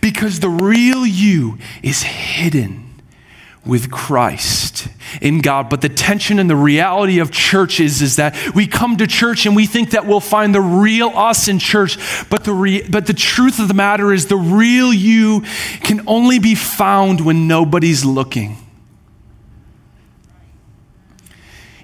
Because 0.00 0.40
the 0.40 0.48
real 0.48 1.06
you 1.06 1.58
is 1.82 2.02
hidden 2.02 2.86
with 3.66 3.90
Christ 3.90 4.88
in 5.20 5.40
God. 5.40 5.68
But 5.68 5.80
the 5.80 5.88
tension 5.88 6.38
and 6.38 6.48
the 6.48 6.56
reality 6.56 7.18
of 7.18 7.30
church 7.30 7.80
is, 7.80 8.00
is 8.00 8.16
that 8.16 8.54
we 8.54 8.66
come 8.66 8.96
to 8.98 9.06
church 9.06 9.44
and 9.44 9.56
we 9.56 9.66
think 9.66 9.90
that 9.90 10.06
we'll 10.06 10.20
find 10.20 10.54
the 10.54 10.60
real 10.60 11.08
us 11.08 11.48
in 11.48 11.58
church. 11.58 11.98
But 12.30 12.44
the, 12.44 12.52
re- 12.52 12.88
but 12.88 13.06
the 13.06 13.14
truth 13.14 13.58
of 13.58 13.68
the 13.68 13.74
matter 13.74 14.12
is, 14.12 14.26
the 14.26 14.36
real 14.36 14.92
you 14.92 15.42
can 15.82 16.06
only 16.06 16.38
be 16.38 16.54
found 16.54 17.20
when 17.20 17.48
nobody's 17.48 18.04
looking. 18.04 18.56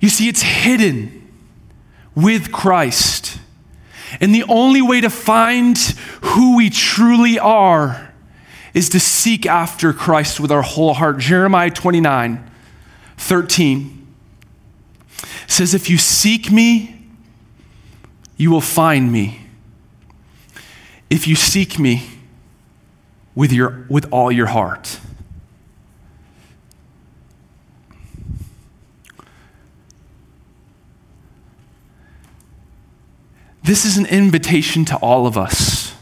You 0.01 0.09
see, 0.09 0.29
it's 0.29 0.43
hidden 0.43 1.31
with 2.15 2.53
Christ. 2.53 3.32
And 4.21 4.35
the 4.35 4.45
only 4.45 4.83
way 4.83 5.01
to 5.01 5.11
find 5.11 5.79
who 6.23 6.57
we 6.57 6.71
truly 6.71 7.39
are 7.39 8.13
is 8.75 8.89
to 8.91 9.01
seek 9.01 9.47
after 9.47 9.93
Christ 9.93 10.41
with 10.41 10.51
our 10.51 10.63
whole 10.63 10.95
heart. 10.95 11.19
Jeremiah 11.19 11.71
29 11.71 12.51
13 13.19 14.15
says, 15.47 15.75
If 15.75 15.89
you 15.89 15.99
seek 15.99 16.51
me, 16.51 17.07
you 18.37 18.51
will 18.51 18.61
find 18.61 19.13
me. 19.13 19.47
If 21.11 21.29
you 21.29 21.37
seek 21.37 21.79
me 21.79 22.09
with, 23.35 23.53
your, 23.53 23.87
with 23.89 24.09
all 24.11 24.33
your 24.33 24.47
heart. 24.47 24.99
This 33.63 33.85
is 33.85 33.97
an 33.97 34.07
invitation 34.07 34.85
to 34.87 34.97
all 34.97 35.27
of 35.27 35.39
us 35.39 35.95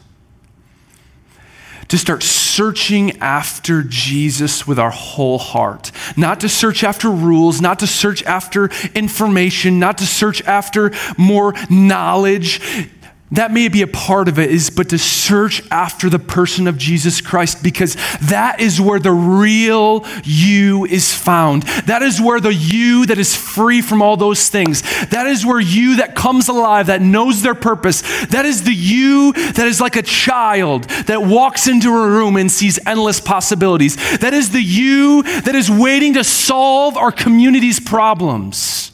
to 1.88 1.98
start 1.98 2.22
searching 2.22 3.18
after 3.18 3.82
Jesus 3.82 4.64
with 4.64 4.78
our 4.78 4.90
whole 4.90 5.38
heart. 5.38 5.90
Not 6.16 6.40
to 6.40 6.48
search 6.48 6.84
after 6.84 7.10
rules, 7.10 7.60
not 7.60 7.80
to 7.80 7.86
search 7.86 8.22
after 8.22 8.70
information, 8.94 9.80
not 9.80 9.98
to 9.98 10.06
search 10.06 10.40
after 10.44 10.92
more 11.18 11.52
knowledge 11.68 12.90
that 13.32 13.52
may 13.52 13.68
be 13.68 13.82
a 13.82 13.86
part 13.86 14.28
of 14.28 14.38
it 14.38 14.50
is 14.50 14.70
but 14.70 14.88
to 14.88 14.98
search 14.98 15.62
after 15.70 16.08
the 16.08 16.18
person 16.18 16.66
of 16.66 16.76
jesus 16.76 17.20
christ 17.20 17.62
because 17.62 17.96
that 18.22 18.60
is 18.60 18.80
where 18.80 18.98
the 18.98 19.12
real 19.12 20.04
you 20.24 20.84
is 20.86 21.14
found. 21.14 21.62
That 21.86 22.02
is 22.02 22.20
where 22.20 22.40
the 22.40 22.52
you 22.52 23.06
that 23.06 23.18
is 23.18 23.36
free 23.36 23.82
from 23.82 24.02
all 24.02 24.16
those 24.16 24.48
things. 24.48 24.82
That 25.08 25.26
is 25.26 25.44
where 25.44 25.60
you 25.60 25.96
that 25.96 26.14
comes 26.14 26.48
alive 26.48 26.86
that 26.86 27.02
knows 27.02 27.42
their 27.42 27.54
purpose 27.54 28.00
that 28.26 28.44
is 28.44 28.62
the 28.62 28.72
you 28.72 29.32
that 29.32 29.66
is 29.66 29.80
like 29.80 29.96
a 29.96 30.02
child 30.02 30.84
that 31.06 31.22
walks 31.22 31.68
into 31.68 31.88
a 31.88 32.08
room 32.08 32.36
and 32.36 32.50
sees 32.50 32.78
endless 32.86 33.20
possibilities. 33.20 33.96
That 34.18 34.34
is 34.34 34.50
the 34.50 34.62
you 34.62 35.22
that 35.22 35.54
is 35.54 35.70
waiting 35.70 36.14
to 36.14 36.24
solve 36.24 36.96
our 36.96 37.12
community's 37.12 37.80
problems 37.80 38.92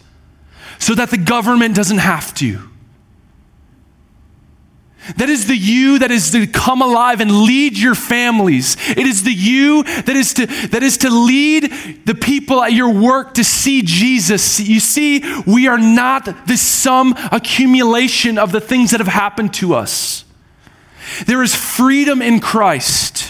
so 0.79 0.95
that 0.95 1.11
the 1.11 1.19
government 1.19 1.75
doesn't 1.75 1.99
have 1.99 2.35
to 2.35 2.69
that 5.17 5.29
is 5.29 5.47
the 5.47 5.57
you 5.57 6.01
that 6.01 6.11
is 6.11 6.31
to 6.33 6.47
come 6.47 6.83
alive 6.83 7.21
and 7.21 7.31
lead 7.31 7.79
your 7.79 7.95
families. 7.95 8.77
It 8.91 9.07
is 9.07 9.23
the 9.23 9.33
you 9.33 9.83
that 9.85 10.09
is 10.09 10.35
to, 10.35 10.47
that 10.47 10.83
is 10.83 10.99
to 10.99 11.11
lead 11.11 12.05
the 12.05 12.15
people 12.15 12.63
at 12.63 12.73
your 12.73 12.93
work 12.93 13.35
to 13.35 13.45
see 13.45 13.83
Jesus. 13.83 14.61
You 14.61 14.81
see, 14.81 15.23
we 15.47 15.69
are 15.69 15.79
not 15.79 16.25
the 16.47 16.57
sum 16.57 17.15
accumulation 17.33 18.39
of 18.39 18.53
the 18.53 18.61
things 18.61 18.91
that 18.91 19.01
have 19.01 19.09
happened 19.09 19.55
to 19.55 19.75
us. 19.75 20.25
There 21.27 21.43
is 21.43 21.55
freedom 21.55 22.21
in 22.21 22.41
Christ. 22.41 23.26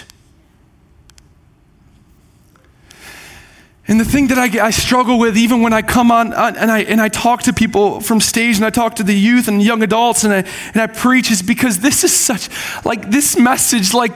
And 3.89 4.01
the 4.01 4.05
thing 4.05 4.29
that 4.29 4.39
I, 4.39 4.67
I, 4.67 4.71
struggle 4.71 5.17
with, 5.17 5.37
even 5.37 5.63
when 5.63 5.73
I 5.73 5.81
come 5.81 6.11
on 6.11 6.33
uh, 6.33 6.53
and 6.59 6.73
I, 6.73 6.81
and 6.81 7.01
I 7.01 7.09
talk 7.09 7.45
to 7.45 7.53
people 7.53 8.01
from 8.01 8.21
stage 8.21 8.57
and 8.57 8.65
I 8.65 8.71
talk 8.71 8.97
to 8.97 9.05
the 9.05 9.15
youth 9.15 9.47
and 9.47 9.63
young 9.63 9.83
adults 9.85 10.25
and 10.25 10.33
I, 10.33 10.39
and 10.73 10.83
I 10.83 10.89
preach, 10.89 11.31
is 11.31 11.41
because 11.41 11.79
this 11.79 12.03
is 12.03 12.13
such, 12.13 12.49
like, 12.85 13.11
this 13.11 13.39
message, 13.39 13.95
like, 13.95 14.13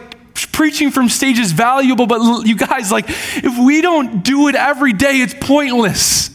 preaching 0.50 0.90
from 0.90 1.08
stage 1.08 1.38
is 1.38 1.52
valuable, 1.52 2.06
but 2.06 2.46
you 2.46 2.56
guys, 2.56 2.90
like, 2.90 3.04
if 3.08 3.64
we 3.64 3.80
don't 3.80 4.24
do 4.24 4.48
it 4.48 4.56
every 4.56 4.92
day, 4.92 5.20
it's 5.20 5.34
pointless. 5.40 6.30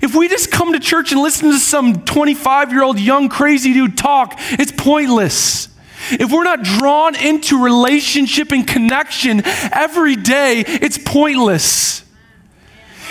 If 0.00 0.14
we 0.14 0.28
just 0.28 0.50
come 0.50 0.72
to 0.72 0.80
church 0.80 1.12
and 1.12 1.20
listen 1.20 1.50
to 1.50 1.58
some 1.58 2.04
25 2.04 2.72
year 2.72 2.82
old 2.82 2.98
young 2.98 3.28
crazy 3.28 3.74
dude 3.74 3.98
talk, 3.98 4.34
it's 4.52 4.72
pointless. 4.72 5.68
If 6.10 6.32
we're 6.32 6.42
not 6.42 6.62
drawn 6.62 7.14
into 7.14 7.62
relationship 7.62 8.50
and 8.50 8.66
connection 8.66 9.42
every 9.44 10.16
day, 10.16 10.64
it's 10.66 10.98
pointless. 10.98 12.02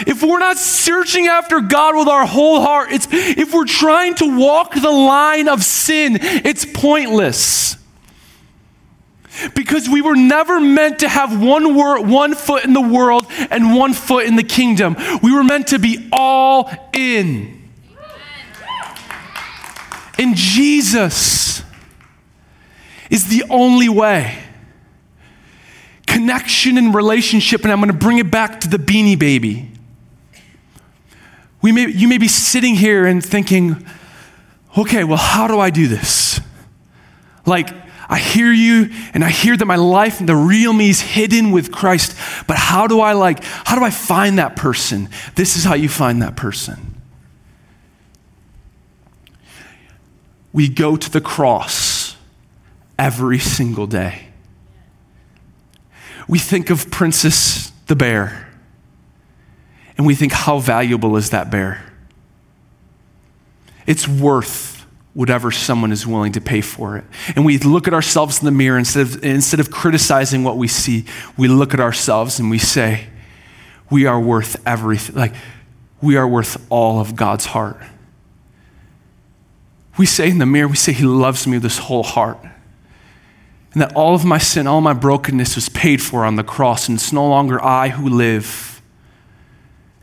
If 0.08 0.24
we're 0.24 0.40
not 0.40 0.58
searching 0.58 1.28
after 1.28 1.60
God 1.62 1.96
with 1.96 2.08
our 2.08 2.26
whole 2.26 2.62
heart, 2.62 2.92
it's, 2.92 3.08
if 3.12 3.54
we're 3.54 3.66
trying 3.66 4.16
to 4.16 4.40
walk 4.40 4.74
the 4.74 4.92
line 4.92 5.48
of 5.48 5.64
sin, 5.64 6.18
it's 6.22 6.66
pointless. 6.66 7.78
Because 9.56 9.88
we 9.88 10.02
were 10.02 10.16
never 10.16 10.60
meant 10.60 11.00
to 11.00 11.08
have 11.08 11.42
one, 11.42 11.76
wor- 11.76 12.02
one 12.02 12.36
foot 12.36 12.66
in 12.66 12.74
the 12.74 12.82
world 12.82 13.26
and 13.50 13.76
one 13.76 13.94
foot 13.94 14.26
in 14.26 14.36
the 14.36 14.44
kingdom. 14.44 14.96
We 15.24 15.34
were 15.34 15.44
meant 15.44 15.68
to 15.68 15.80
be 15.80 16.10
all 16.12 16.70
in. 16.94 17.70
And 20.20 20.36
Jesus 20.36 21.64
is 23.10 23.28
the 23.28 23.44
only 23.50 23.90
way. 23.90 24.38
Connection 26.06 26.78
and 26.78 26.94
relationship, 26.94 27.64
and 27.64 27.72
I'm 27.72 27.80
going 27.80 27.92
to 27.92 27.98
bring 27.98 28.20
it 28.20 28.30
back 28.30 28.60
to 28.62 28.68
the 28.68 28.78
beanie 28.78 29.18
baby. 29.18 29.71
We 31.62 31.72
may, 31.72 31.88
you 31.88 32.08
may 32.08 32.18
be 32.18 32.28
sitting 32.28 32.76
here 32.76 33.06
and 33.06 33.24
thinking, 33.24 33.86
okay, 34.78 35.04
well, 35.04 35.18
how 35.18 35.48
do 35.48 35.60
I 35.60 35.70
do 35.70 35.88
this? 35.88 36.40
Like, 37.46 37.70
I 38.10 38.20
hear 38.20 38.52
you 38.52 38.90
and 39.14 39.24
I 39.24 39.30
hear 39.30 39.56
that 39.56 39.66
my 39.66 39.78
life 39.78 40.20
and 40.20 40.28
the 40.28 40.36
real 40.36 40.74
me 40.74 40.90
is 40.90 41.00
hidden 41.00 41.52
with 41.52 41.72
Christ. 41.72 42.18
But 42.48 42.58
how 42.58 42.88
do 42.88 43.00
I 43.00 43.14
like, 43.14 43.44
how 43.44 43.78
do 43.78 43.86
I 43.86 43.90
find 43.90 44.38
that 44.38 44.56
person? 44.56 45.10
This 45.36 45.56
is 45.56 45.64
how 45.64 45.76
you 45.76 45.88
find 45.88 46.22
that 46.22 46.36
person. 46.36 47.02
We 50.52 50.68
go 50.68 50.98
to 50.98 51.10
the 51.10 51.22
cross 51.22 52.18
every 53.00 53.40
single 53.40 53.88
day. 53.88 54.28
We 56.28 56.38
think 56.38 56.70
of 56.70 56.92
Princess 56.92 57.72
the 57.88 57.96
bear 57.96 58.51
and 60.02 60.08
we 60.08 60.16
think, 60.16 60.32
how 60.32 60.58
valuable 60.58 61.16
is 61.16 61.30
that 61.30 61.52
bear? 61.52 61.86
It's 63.86 64.08
worth 64.08 64.84
whatever 65.14 65.52
someone 65.52 65.92
is 65.92 66.08
willing 66.08 66.32
to 66.32 66.42
pay 66.42 66.62
for 66.62 66.98
it. 66.98 67.04
And 67.36 67.46
we 67.46 67.60
look 67.60 67.88
at 67.88 67.94
ourselves 67.94 68.40
in 68.40 68.46
the 68.46 68.52
mirror 68.52 68.80
instead 68.80 69.02
of, 69.02 69.24
instead 69.24 69.60
of 69.60 69.70
criticizing 69.70 70.44
what 70.44 70.58
we 70.58 70.68
see, 70.68 71.06
we 71.38 71.48
look 71.48 71.76
at 71.76 71.80
ourselves 71.80 72.40
and 72.40 72.50
we 72.50 72.58
say, 72.58 73.10
we 73.92 74.08
are 74.08 74.20
worth 74.20 74.60
everything. 74.66 75.16
Like, 75.16 75.36
we 76.02 76.16
are 76.18 76.28
worth 76.28 76.66
all 76.72 77.00
of 77.00 77.16
God's 77.16 77.46
heart. 77.46 77.78
We 80.00 80.08
say 80.08 80.32
in 80.32 80.40
the 80.40 80.48
mirror, 80.48 80.68
we 80.68 80.78
say, 80.78 80.94
He 80.94 81.04
loves 81.04 81.46
me 81.46 81.58
with 81.58 81.64
His 81.64 81.78
whole 81.78 82.02
heart. 82.02 82.40
And 83.74 83.84
that 83.84 83.94
all 83.94 84.16
of 84.16 84.26
my 84.26 84.40
sin, 84.40 84.66
all 84.66 84.82
my 84.82 84.94
brokenness 84.94 85.54
was 85.54 85.70
paid 85.70 86.02
for 86.02 86.26
on 86.26 86.38
the 86.38 86.44
cross, 86.44 86.90
and 86.90 86.98
it's 86.98 87.14
no 87.14 87.30
longer 87.30 87.64
I 87.64 87.90
who 87.90 88.10
live, 88.10 88.71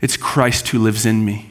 it's 0.01 0.17
Christ 0.17 0.69
who 0.69 0.79
lives 0.79 1.05
in 1.05 1.25
me. 1.25 1.48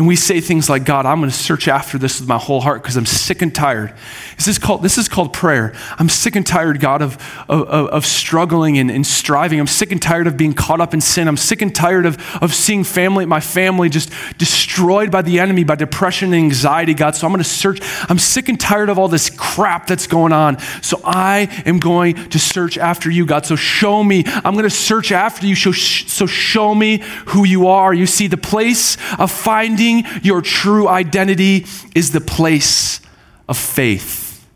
And 0.00 0.06
we 0.06 0.16
say 0.16 0.40
things 0.40 0.70
like, 0.70 0.86
God, 0.86 1.04
I'm 1.04 1.18
going 1.18 1.30
to 1.30 1.36
search 1.36 1.68
after 1.68 1.98
this 1.98 2.20
with 2.20 2.26
my 2.26 2.38
whole 2.38 2.62
heart 2.62 2.82
because 2.82 2.96
I'm 2.96 3.04
sick 3.04 3.42
and 3.42 3.54
tired. 3.54 3.92
This 4.36 4.48
is 4.48 4.58
called, 4.58 4.82
this 4.82 4.96
is 4.96 5.10
called 5.10 5.34
prayer. 5.34 5.74
I'm 5.98 6.08
sick 6.08 6.36
and 6.36 6.46
tired, 6.46 6.80
God, 6.80 7.02
of, 7.02 7.18
of, 7.50 7.68
of 7.68 8.06
struggling 8.06 8.78
and, 8.78 8.90
and, 8.90 9.06
striving. 9.06 9.60
I'm 9.60 9.66
sick 9.66 9.92
and 9.92 10.00
tired 10.00 10.26
of 10.26 10.38
being 10.38 10.54
caught 10.54 10.80
up 10.80 10.94
in 10.94 11.02
sin. 11.02 11.28
I'm 11.28 11.36
sick 11.36 11.60
and 11.60 11.74
tired 11.74 12.06
of, 12.06 12.16
of 12.42 12.54
seeing 12.54 12.82
family, 12.82 13.26
my 13.26 13.40
family 13.40 13.90
just 13.90 14.10
destroyed 14.38 15.10
by 15.10 15.20
the 15.20 15.38
enemy, 15.38 15.64
by 15.64 15.74
depression 15.74 16.32
and 16.32 16.44
anxiety, 16.44 16.94
God. 16.94 17.14
So 17.14 17.26
I'm 17.26 17.32
going 17.34 17.44
to 17.44 17.50
search. 17.50 17.80
I'm 18.08 18.18
sick 18.18 18.48
and 18.48 18.58
tired 18.58 18.88
of 18.88 18.98
all 18.98 19.08
this 19.08 19.28
crap 19.28 19.86
that's 19.86 20.06
going 20.06 20.32
on. 20.32 20.60
So 20.80 20.98
I 21.04 21.62
am 21.66 21.78
going 21.78 22.14
to 22.30 22.38
search 22.38 22.78
after 22.78 23.10
you, 23.10 23.26
God. 23.26 23.44
So 23.44 23.54
show 23.54 24.02
me. 24.02 24.24
I'm 24.26 24.54
going 24.54 24.64
to 24.64 24.70
search 24.70 25.12
after 25.12 25.46
you. 25.46 25.54
So, 25.54 25.72
so 25.72 26.24
show 26.24 26.74
me 26.74 27.02
who 27.26 27.44
you 27.44 27.66
are. 27.66 27.92
You 27.92 28.06
see, 28.06 28.28
the 28.28 28.38
place 28.38 28.96
of 29.18 29.30
finding 29.30 29.89
finding 29.90 30.22
your 30.22 30.40
true 30.42 30.88
identity 30.88 31.66
is 31.94 32.12
the 32.12 32.20
place 32.20 33.00
of 33.48 33.56
faith. 33.56 34.46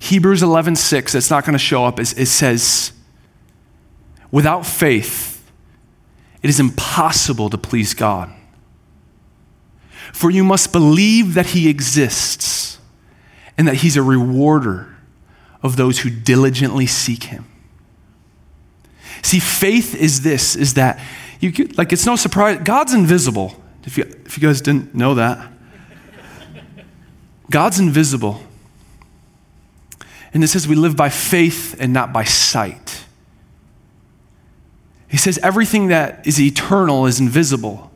Hebrews 0.00 0.42
11:6, 0.42 1.14
it's 1.14 1.30
not 1.30 1.44
going 1.44 1.54
to 1.54 1.58
show 1.58 1.84
up, 1.84 2.00
it 2.00 2.06
says, 2.06 2.92
without 4.30 4.66
faith, 4.66 5.42
it 6.42 6.50
is 6.50 6.58
impossible 6.58 7.48
to 7.50 7.58
please 7.58 7.94
God. 7.94 8.30
For 10.12 10.30
you 10.30 10.44
must 10.44 10.72
believe 10.72 11.34
that 11.34 11.46
He 11.46 11.68
exists 11.68 12.78
and 13.56 13.66
that 13.68 13.76
He's 13.76 13.96
a 13.96 14.02
rewarder 14.02 14.94
of 15.62 15.76
those 15.76 16.00
who 16.00 16.10
diligently 16.10 16.86
seek 16.86 17.24
Him. 17.24 17.46
See, 19.22 19.38
faith 19.38 19.94
is 19.94 20.22
this, 20.22 20.56
is 20.56 20.74
that 20.74 21.00
you 21.40 21.52
could, 21.52 21.78
like 21.78 21.92
it's 21.92 22.06
no 22.06 22.16
surprise, 22.16 22.60
God's 22.62 22.92
invisible. 22.92 23.54
If 23.84 23.98
you, 23.98 24.04
if 24.24 24.36
you 24.36 24.46
guys 24.46 24.60
didn't 24.60 24.94
know 24.94 25.14
that. 25.14 25.50
God's 27.50 27.78
invisible. 27.78 28.40
And 30.32 30.42
it 30.42 30.48
says 30.48 30.66
we 30.66 30.74
live 30.74 30.96
by 30.96 31.08
faith 31.08 31.76
and 31.78 31.92
not 31.92 32.12
by 32.12 32.24
sight. 32.24 33.04
He 35.08 35.18
says 35.18 35.38
everything 35.42 35.88
that 35.88 36.26
is 36.26 36.40
eternal 36.40 37.06
is 37.06 37.20
invisible. 37.20 37.90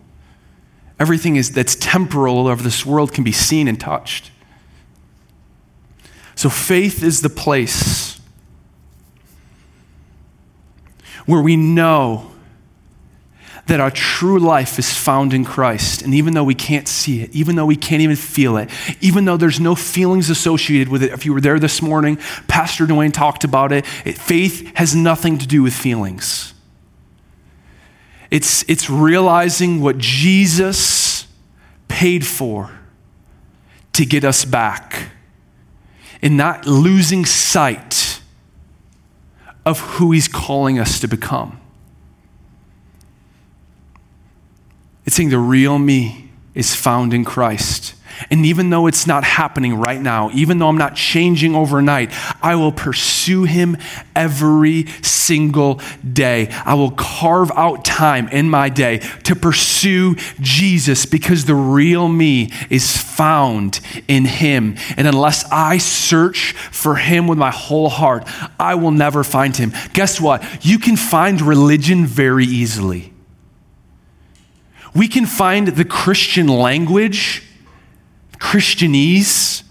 Everything 0.98 1.36
is, 1.36 1.52
that's 1.52 1.74
temporal 1.76 2.48
of 2.48 2.62
this 2.62 2.84
world 2.84 3.12
can 3.12 3.24
be 3.24 3.32
seen 3.32 3.68
and 3.68 3.80
touched. 3.80 4.30
So 6.34 6.50
faith 6.50 7.02
is 7.02 7.22
the 7.22 7.30
place 7.30 8.15
where 11.26 11.42
we 11.42 11.56
know 11.56 12.30
that 13.66 13.80
our 13.80 13.90
true 13.90 14.38
life 14.38 14.78
is 14.78 14.96
found 14.96 15.34
in 15.34 15.44
Christ. 15.44 16.02
And 16.02 16.14
even 16.14 16.34
though 16.34 16.44
we 16.44 16.54
can't 16.54 16.86
see 16.86 17.22
it, 17.22 17.34
even 17.34 17.56
though 17.56 17.66
we 17.66 17.76
can't 17.76 18.00
even 18.00 18.16
feel 18.16 18.56
it, 18.56 18.70
even 19.00 19.24
though 19.24 19.36
there's 19.36 19.58
no 19.58 19.74
feelings 19.74 20.30
associated 20.30 20.88
with 20.88 21.02
it, 21.02 21.12
if 21.12 21.26
you 21.26 21.34
were 21.34 21.40
there 21.40 21.58
this 21.58 21.82
morning, 21.82 22.16
Pastor 22.46 22.86
Dwayne 22.86 23.12
talked 23.12 23.42
about 23.42 23.72
it, 23.72 23.84
it 24.04 24.16
faith 24.16 24.72
has 24.76 24.94
nothing 24.94 25.38
to 25.38 25.46
do 25.46 25.62
with 25.62 25.74
feelings. 25.74 26.54
It's, 28.30 28.64
it's 28.68 28.88
realizing 28.88 29.80
what 29.80 29.98
Jesus 29.98 31.26
paid 31.88 32.24
for 32.26 32.70
to 33.94 34.04
get 34.04 34.24
us 34.24 34.44
back 34.44 35.10
and 36.22 36.36
not 36.36 36.66
losing 36.66 37.24
sight 37.24 38.06
of 39.66 39.81
who 39.81 40.12
He's 40.12 40.29
calling 40.29 40.79
us 40.79 40.98
to 41.00 41.09
become. 41.09 41.61
It's 45.05 45.16
saying 45.16 45.29
the 45.29 45.38
real 45.38 45.79
me 45.79 46.31
is 46.55 46.74
found 46.74 47.12
in 47.12 47.24
Christ. 47.24 47.94
And 48.31 48.46
even 48.46 48.70
though 48.70 48.87
it's 48.87 49.07
not 49.07 49.24
happening 49.24 49.74
right 49.74 50.00
now, 50.00 50.31
even 50.33 50.59
though 50.59 50.68
I'm 50.68 50.79
not 50.79 50.96
changing 50.96 51.55
overnight, 51.55 52.12
I 52.42 52.57
will 52.57 52.72
pursue 52.72 53.44
him 53.44 53.76
every 54.14 54.87
single 55.02 55.81
day. 56.11 56.48
I 56.64 56.74
will 56.74 56.92
carve 56.92 57.50
out 57.52 57.85
time 57.85 58.29
in 58.29 58.48
my 58.48 58.68
day 58.68 58.98
to 59.24 59.37
pursue 59.37 60.16
Jesus 60.40 61.07
because 61.07 61.44
the 61.44 61.55
real 61.55 62.09
me 62.09 62.50
is 62.70 62.96
found 62.96 63.81
in 64.09 64.24
him. 64.24 64.76
And 64.96 65.07
unless 65.07 65.44
I 65.50 65.79
search 65.79 66.52
for 66.52 66.96
him 66.96 67.26
with 67.29 67.38
my 67.38 67.50
whole 67.50 67.88
heart, 67.88 68.29
I 68.59 68.74
will 68.74 68.90
never 68.90 69.24
find 69.24 69.57
him. 69.57 69.72
Guess 69.92 70.20
what? 70.20 70.64
You 70.64 70.79
can 70.79 70.96
find 70.96 71.40
religion 71.40 72.07
very 72.07 72.44
easily. 72.44 73.12
We 74.94 75.09
can 75.09 75.26
find 75.26 75.68
the 75.68 75.85
Christian 75.85 76.48
language 76.48 77.45
Christianese 78.38 79.62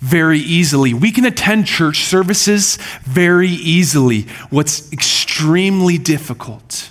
very 0.00 0.40
easily. 0.40 0.92
We 0.92 1.12
can 1.12 1.24
attend 1.24 1.66
church 1.66 2.04
services 2.04 2.76
very 3.02 3.48
easily. 3.48 4.22
What's 4.50 4.92
extremely 4.92 5.96
difficult, 5.96 6.90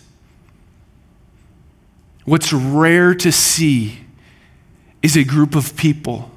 what's 2.24 2.54
rare 2.54 3.14
to 3.16 3.32
see, 3.32 4.00
is 5.02 5.18
a 5.18 5.26
group 5.26 5.56
of 5.56 5.76
people 5.76 6.32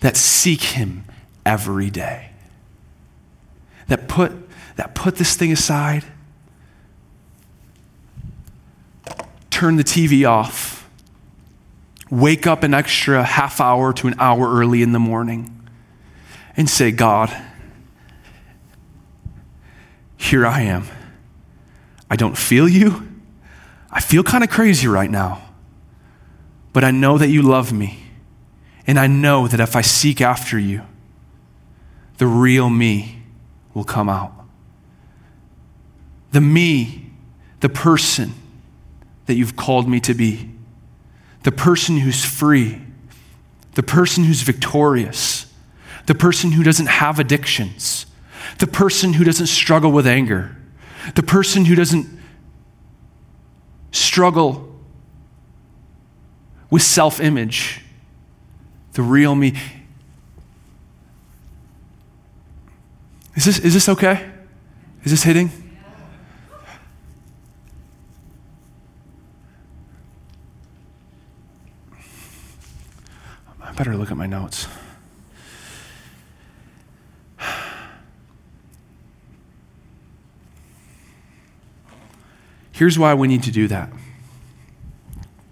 that 0.00 0.16
seek 0.16 0.62
Him 0.62 1.04
every 1.46 1.90
day, 1.90 2.30
that 3.86 4.08
put, 4.08 4.32
that 4.74 4.94
put 4.96 5.16
this 5.16 5.36
thing 5.36 5.52
aside, 5.52 6.04
turn 9.50 9.76
the 9.76 9.84
TV 9.84 10.28
off 10.28 10.77
wake 12.10 12.46
up 12.46 12.62
an 12.62 12.74
extra 12.74 13.22
half 13.22 13.60
hour 13.60 13.92
to 13.92 14.06
an 14.06 14.14
hour 14.18 14.48
early 14.50 14.82
in 14.82 14.92
the 14.92 14.98
morning 14.98 15.68
and 16.56 16.68
say, 16.68 16.90
God, 16.90 17.34
here 20.16 20.46
I 20.46 20.62
am. 20.62 20.86
I 22.10 22.16
don't 22.16 22.36
feel 22.36 22.68
you. 22.68 23.06
I 23.90 24.00
feel 24.00 24.22
kind 24.22 24.42
of 24.42 24.50
crazy 24.50 24.88
right 24.88 25.10
now. 25.10 25.42
But 26.72 26.84
I 26.84 26.90
know 26.90 27.18
that 27.18 27.28
you 27.28 27.42
love 27.42 27.72
me. 27.72 27.98
And 28.86 28.98
I 28.98 29.06
know 29.06 29.46
that 29.48 29.60
if 29.60 29.76
I 29.76 29.82
seek 29.82 30.20
after 30.20 30.58
you, 30.58 30.82
the 32.16 32.26
real 32.26 32.70
me 32.70 33.22
will 33.74 33.84
come 33.84 34.08
out. 34.08 34.32
The 36.32 36.40
me, 36.40 37.10
the 37.60 37.68
person 37.68 38.34
that 39.26 39.34
you've 39.34 39.56
called 39.56 39.88
me 39.88 40.00
to 40.00 40.14
be 40.14 40.50
the 41.42 41.52
person 41.52 41.98
who's 41.98 42.24
free, 42.24 42.80
the 43.74 43.82
person 43.82 44.24
who's 44.24 44.42
victorious, 44.42 45.52
the 46.06 46.14
person 46.14 46.52
who 46.52 46.62
doesn't 46.62 46.86
have 46.86 47.18
addictions, 47.18 48.06
the 48.58 48.66
person 48.66 49.12
who 49.12 49.24
doesn't 49.24 49.46
struggle 49.46 49.92
with 49.92 50.06
anger, 50.06 50.56
the 51.14 51.22
person 51.22 51.64
who 51.64 51.74
doesn't 51.74 52.06
struggle 53.92 54.68
with 56.70 56.82
self 56.82 57.20
image, 57.20 57.82
the 58.92 59.02
real 59.02 59.34
me. 59.34 59.54
Is 63.36 63.44
this, 63.44 63.58
is 63.60 63.74
this 63.74 63.88
okay? 63.88 64.28
Is 65.04 65.12
this 65.12 65.22
hitting? 65.22 65.67
Better 73.78 73.96
look 73.96 74.10
at 74.10 74.16
my 74.16 74.26
notes. 74.26 74.66
Here's 82.72 82.98
why 82.98 83.14
we 83.14 83.28
need 83.28 83.44
to 83.44 83.52
do 83.52 83.68
that. 83.68 83.92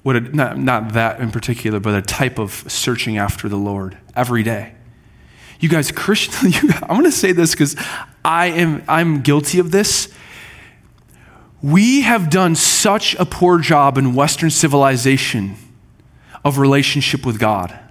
What 0.02 0.16
a, 0.16 0.20
not, 0.20 0.58
not 0.58 0.94
that 0.94 1.20
in 1.20 1.30
particular, 1.30 1.78
but 1.78 1.94
a 1.94 2.02
type 2.02 2.40
of 2.40 2.50
searching 2.66 3.16
after 3.16 3.48
the 3.48 3.56
Lord 3.56 3.96
every 4.16 4.42
day. 4.42 4.74
You 5.60 5.68
guys, 5.68 5.92
Christian, 5.92 6.50
you, 6.50 6.70
I'm 6.82 6.96
going 6.96 7.04
to 7.04 7.12
say 7.12 7.30
this 7.30 7.52
because 7.52 7.76
I 8.24 8.46
am 8.46 8.82
I'm 8.88 9.22
guilty 9.22 9.60
of 9.60 9.70
this. 9.70 10.12
We 11.62 12.02
have 12.02 12.28
done 12.28 12.56
such 12.56 13.14
a 13.14 13.24
poor 13.24 13.60
job 13.60 13.96
in 13.96 14.14
Western 14.14 14.50
civilization 14.50 15.54
of 16.44 16.58
relationship 16.58 17.24
with 17.24 17.38
God. 17.38 17.85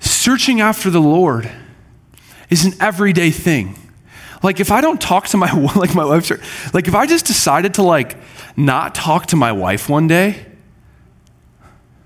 Searching 0.00 0.60
after 0.60 0.90
the 0.90 1.00
Lord 1.00 1.50
is 2.48 2.64
an 2.64 2.74
everyday 2.80 3.30
thing. 3.30 3.76
Like 4.42 4.60
if 4.60 4.70
I 4.70 4.80
don't 4.80 5.00
talk 5.00 5.26
to 5.28 5.36
my 5.36 5.52
like 5.76 5.94
my 5.94 6.04
wife, 6.04 6.74
like 6.74 6.88
if 6.88 6.94
I 6.94 7.06
just 7.06 7.26
decided 7.26 7.74
to 7.74 7.82
like 7.82 8.16
not 8.56 8.94
talk 8.94 9.26
to 9.26 9.36
my 9.36 9.52
wife 9.52 9.88
one 9.88 10.08
day, 10.08 10.46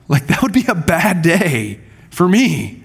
like 0.09 0.27
that 0.29 0.43
would 0.43 0.53
be 0.53 0.65
a 0.69 0.75
bad 0.75 1.23
day 1.23 1.81
for 2.11 2.29
me. 2.29 2.85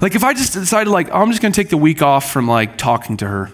Like 0.00 0.14
if 0.14 0.22
I 0.22 0.34
just 0.34 0.52
decided 0.52 0.90
like 0.90 1.08
oh, 1.10 1.20
I'm 1.20 1.30
just 1.30 1.42
going 1.42 1.52
to 1.52 1.60
take 1.60 1.70
the 1.70 1.76
week 1.76 2.02
off 2.02 2.30
from 2.30 2.46
like 2.46 2.76
talking 2.76 3.16
to 3.18 3.26
her 3.26 3.50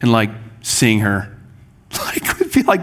and 0.00 0.10
like 0.10 0.30
seeing 0.62 1.00
her, 1.00 1.36
like 1.92 2.24
it 2.24 2.38
would 2.38 2.52
be 2.52 2.62
like 2.62 2.80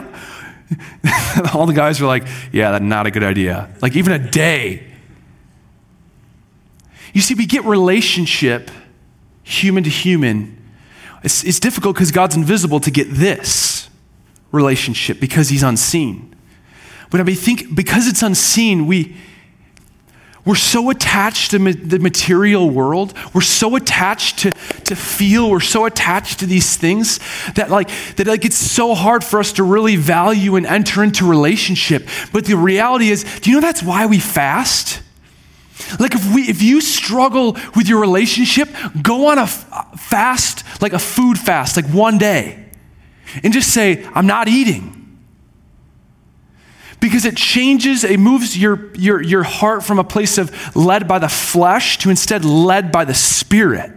all 1.53 1.65
the 1.65 1.73
guys 1.73 1.99
were 1.99 2.07
like, 2.07 2.27
yeah, 2.51 2.71
that's 2.71 2.83
not 2.83 3.05
a 3.05 3.11
good 3.11 3.23
idea. 3.23 3.69
Like 3.81 3.95
even 3.95 4.13
a 4.13 4.19
day. 4.19 4.87
You 7.13 7.21
see, 7.21 7.33
we 7.33 7.45
get 7.45 7.63
relationship, 7.65 8.71
human 9.43 9.83
to 9.83 9.89
human. 9.89 10.57
It's, 11.23 11.43
it's 11.43 11.59
difficult 11.59 11.95
because 11.95 12.11
God's 12.11 12.35
invisible 12.35 12.79
to 12.79 12.91
get 12.91 13.11
this 13.11 13.89
relationship 14.51 15.19
because 15.19 15.49
he's 15.49 15.63
unseen. 15.63 16.35
But 17.09 17.19
I 17.19 17.23
mean, 17.23 17.35
think 17.35 17.75
because 17.75 18.07
it's 18.07 18.23
unseen, 18.23 18.87
we 18.87 19.15
we're 20.43 20.55
so 20.55 20.89
attached 20.89 21.51
to 21.51 21.59
the 21.59 21.99
material 21.99 22.69
world. 22.69 23.13
We're 23.33 23.41
so 23.41 23.75
attached 23.75 24.39
to, 24.39 24.51
to 24.85 24.95
feel. 24.95 25.51
We're 25.51 25.59
so 25.59 25.85
attached 25.85 26.39
to 26.39 26.47
these 26.47 26.75
things 26.75 27.19
that 27.53 27.69
like 27.69 27.89
that 28.15 28.25
like 28.25 28.43
it's 28.43 28.57
so 28.57 28.95
hard 28.95 29.23
for 29.23 29.39
us 29.39 29.53
to 29.53 29.63
really 29.63 29.97
value 29.97 30.55
and 30.55 30.65
enter 30.65 31.03
into 31.03 31.29
relationship. 31.29 32.07
But 32.33 32.45
the 32.45 32.57
reality 32.57 33.09
is, 33.09 33.23
do 33.41 33.51
you 33.51 33.57
know 33.57 33.61
that's 33.61 33.83
why 33.83 34.07
we 34.07 34.19
fast? 34.19 35.03
Like 35.99 36.15
if 36.15 36.33
we 36.33 36.43
if 36.43 36.63
you 36.63 36.81
struggle 36.81 37.53
with 37.75 37.87
your 37.87 38.01
relationship, 38.01 38.69
go 39.01 39.27
on 39.27 39.37
a 39.37 39.45
fast, 39.45 40.63
like 40.81 40.93
a 40.93 40.99
food 40.99 41.37
fast, 41.37 41.75
like 41.75 41.85
one 41.85 42.17
day. 42.17 42.65
And 43.43 43.53
just 43.53 43.71
say, 43.73 44.05
I'm 44.13 44.27
not 44.27 44.47
eating 44.47 45.00
because 47.01 47.25
it 47.25 47.35
changes, 47.35 48.03
it 48.05 48.19
moves 48.19 48.57
your, 48.57 48.95
your, 48.95 49.21
your 49.21 49.43
heart 49.43 49.83
from 49.83 49.99
a 49.99 50.03
place 50.03 50.37
of 50.37 50.75
led 50.75 51.07
by 51.07 51.19
the 51.19 51.27
flesh 51.27 51.97
to 51.97 52.09
instead 52.09 52.45
led 52.45 52.91
by 52.91 53.03
the 53.03 53.15
Spirit. 53.15 53.91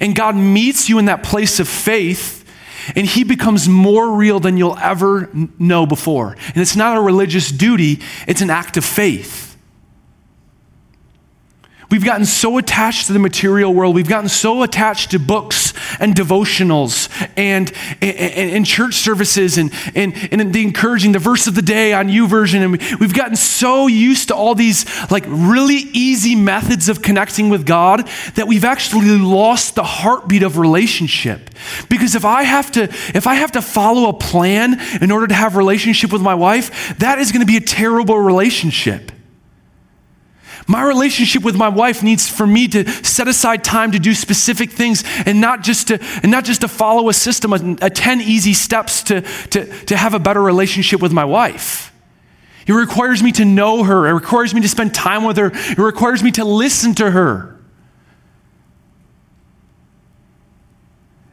And 0.00 0.16
God 0.16 0.34
meets 0.34 0.88
you 0.88 0.98
in 0.98 1.04
that 1.04 1.22
place 1.22 1.60
of 1.60 1.68
faith, 1.68 2.44
and 2.96 3.06
He 3.06 3.22
becomes 3.24 3.68
more 3.68 4.16
real 4.16 4.40
than 4.40 4.56
you'll 4.56 4.78
ever 4.78 5.30
know 5.58 5.84
before. 5.84 6.32
And 6.48 6.56
it's 6.56 6.74
not 6.74 6.96
a 6.96 7.00
religious 7.00 7.50
duty, 7.50 8.00
it's 8.26 8.40
an 8.40 8.50
act 8.50 8.78
of 8.78 8.84
faith. 8.84 9.53
We've 11.94 12.04
gotten 12.04 12.26
so 12.26 12.58
attached 12.58 13.06
to 13.06 13.12
the 13.12 13.20
material 13.20 13.72
world. 13.72 13.94
We've 13.94 14.08
gotten 14.08 14.28
so 14.28 14.64
attached 14.64 15.12
to 15.12 15.20
books 15.20 15.72
and 16.00 16.12
devotionals 16.12 17.08
and, 17.36 17.72
and, 18.02 18.50
and, 18.50 18.66
church 18.66 18.94
services 18.94 19.58
and, 19.58 19.72
and, 19.94 20.12
and 20.32 20.52
the 20.52 20.64
encouraging, 20.64 21.12
the 21.12 21.20
verse 21.20 21.46
of 21.46 21.54
the 21.54 21.62
day 21.62 21.92
on 21.92 22.08
YouVersion. 22.08 22.64
And 22.64 22.98
we've 22.98 23.14
gotten 23.14 23.36
so 23.36 23.86
used 23.86 24.26
to 24.26 24.34
all 24.34 24.56
these 24.56 24.86
like 25.08 25.22
really 25.28 25.88
easy 25.92 26.34
methods 26.34 26.88
of 26.88 27.00
connecting 27.00 27.48
with 27.48 27.64
God 27.64 28.08
that 28.34 28.48
we've 28.48 28.64
actually 28.64 29.16
lost 29.16 29.76
the 29.76 29.84
heartbeat 29.84 30.42
of 30.42 30.58
relationship. 30.58 31.48
Because 31.88 32.16
if 32.16 32.24
I 32.24 32.42
have 32.42 32.72
to, 32.72 32.82
if 33.14 33.28
I 33.28 33.34
have 33.34 33.52
to 33.52 33.62
follow 33.62 34.08
a 34.08 34.14
plan 34.14 34.80
in 35.00 35.12
order 35.12 35.28
to 35.28 35.34
have 35.34 35.54
relationship 35.54 36.12
with 36.12 36.22
my 36.22 36.34
wife, 36.34 36.98
that 36.98 37.20
is 37.20 37.30
going 37.30 37.42
to 37.42 37.46
be 37.46 37.56
a 37.56 37.64
terrible 37.64 38.18
relationship. 38.18 39.12
My 40.66 40.82
relationship 40.82 41.42
with 41.42 41.56
my 41.56 41.68
wife 41.68 42.02
needs 42.02 42.28
for 42.28 42.46
me 42.46 42.68
to 42.68 42.88
set 42.88 43.28
aside 43.28 43.62
time 43.62 43.92
to 43.92 43.98
do 43.98 44.14
specific 44.14 44.70
things 44.70 45.04
and 45.26 45.40
not 45.40 45.62
just 45.62 45.88
to, 45.88 45.98
and 46.22 46.30
not 46.30 46.44
just 46.44 46.62
to 46.62 46.68
follow 46.68 47.08
a 47.08 47.12
system, 47.12 47.52
a, 47.52 47.86
a 47.86 47.90
10 47.90 48.22
easy 48.22 48.54
steps 48.54 49.02
to, 49.04 49.20
to, 49.50 49.66
to 49.84 49.96
have 49.96 50.14
a 50.14 50.18
better 50.18 50.42
relationship 50.42 51.02
with 51.02 51.12
my 51.12 51.24
wife. 51.24 51.92
It 52.66 52.72
requires 52.72 53.22
me 53.22 53.30
to 53.32 53.44
know 53.44 53.84
her. 53.84 54.06
It 54.06 54.12
requires 54.12 54.54
me 54.54 54.62
to 54.62 54.68
spend 54.68 54.94
time 54.94 55.24
with 55.24 55.36
her. 55.36 55.50
It 55.52 55.78
requires 55.78 56.22
me 56.22 56.30
to 56.32 56.44
listen 56.44 56.94
to 56.94 57.10
her. 57.10 57.50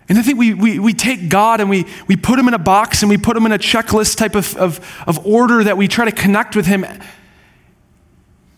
And 0.09 0.19
I 0.19 0.23
think 0.23 0.37
we, 0.37 0.53
we, 0.53 0.77
we 0.77 0.93
take 0.93 1.29
God 1.29 1.61
and 1.61 1.69
we, 1.69 1.85
we 2.05 2.17
put 2.17 2.37
him 2.37 2.49
in 2.49 2.53
a 2.53 2.59
box 2.59 3.01
and 3.01 3.09
we 3.09 3.17
put 3.17 3.37
him 3.37 3.45
in 3.45 3.53
a 3.53 3.57
checklist 3.57 4.17
type 4.17 4.35
of, 4.35 4.57
of, 4.57 5.03
of 5.07 5.25
order 5.25 5.63
that 5.63 5.77
we 5.77 5.87
try 5.87 6.03
to 6.03 6.11
connect 6.11 6.53
with 6.53 6.65
him 6.65 6.83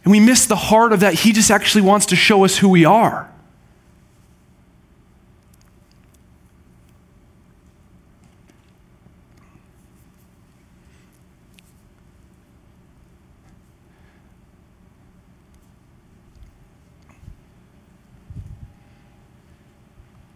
and 0.03 0.11
we 0.11 0.19
miss 0.19 0.45
the 0.45 0.55
heart 0.55 0.91
of 0.91 0.99
that. 0.99 1.13
He 1.13 1.31
just 1.31 1.49
actually 1.49 1.81
wants 1.81 2.07
to 2.07 2.15
show 2.15 2.43
us 2.43 2.57
who 2.57 2.69
we 2.69 2.83
are. 2.83 3.29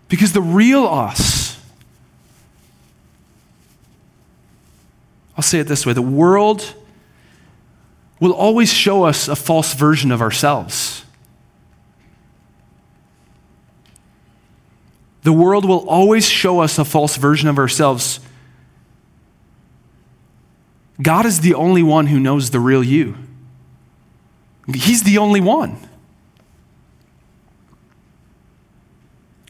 Because 0.07 0.31
the 0.31 0.41
real 0.41 0.85
us, 0.87 1.61
I'll 5.35 5.43
say 5.43 5.59
it 5.59 5.65
this 5.65 5.85
way 5.85 5.91
the 5.91 6.01
world 6.01 6.73
will 8.19 8.33
always 8.33 8.71
show 8.71 9.03
us 9.03 9.27
a 9.27 9.35
false 9.35 9.73
version 9.73 10.11
of 10.11 10.21
ourselves. 10.21 11.05
The 15.23 15.33
world 15.33 15.65
will 15.65 15.87
always 15.89 16.27
show 16.27 16.61
us 16.61 16.79
a 16.79 16.85
false 16.85 17.17
version 17.17 17.49
of 17.49 17.57
ourselves. 17.57 18.19
God 21.01 21.25
is 21.25 21.41
the 21.41 21.53
only 21.53 21.83
one 21.83 22.07
who 22.07 22.19
knows 22.19 22.49
the 22.49 22.59
real 22.59 22.83
you. 22.83 23.17
He's 24.73 25.03
the 25.03 25.17
only 25.17 25.41
one. 25.41 25.77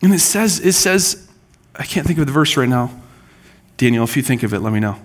And 0.02 0.14
it 0.14 0.20
says, 0.20 0.60
it 0.60 0.74
says, 0.74 1.30
I 1.76 1.84
can't 1.84 2.06
think 2.06 2.20
of 2.20 2.26
the 2.26 2.32
verse 2.32 2.58
right 2.58 2.70
now. 2.70 2.92
Daniel, 3.78 4.04
if 4.04 4.18
you 4.18 4.24
think 4.24 4.44
of 4.44 4.54
it, 4.54 4.60
let 4.60 4.74
me 4.74 4.80
know. 4.80 5.00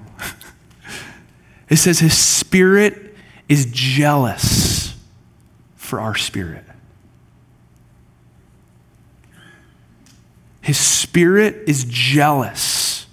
it 1.68 1.76
says, 1.76 1.98
His 1.98 2.16
spirit 2.16 3.11
is 3.48 3.66
jealous 3.70 4.94
for 5.76 6.00
our 6.00 6.14
spirit. 6.14 6.64
His 10.60 10.78
spirit 10.78 11.68
is 11.68 11.84
jealous 11.88 13.06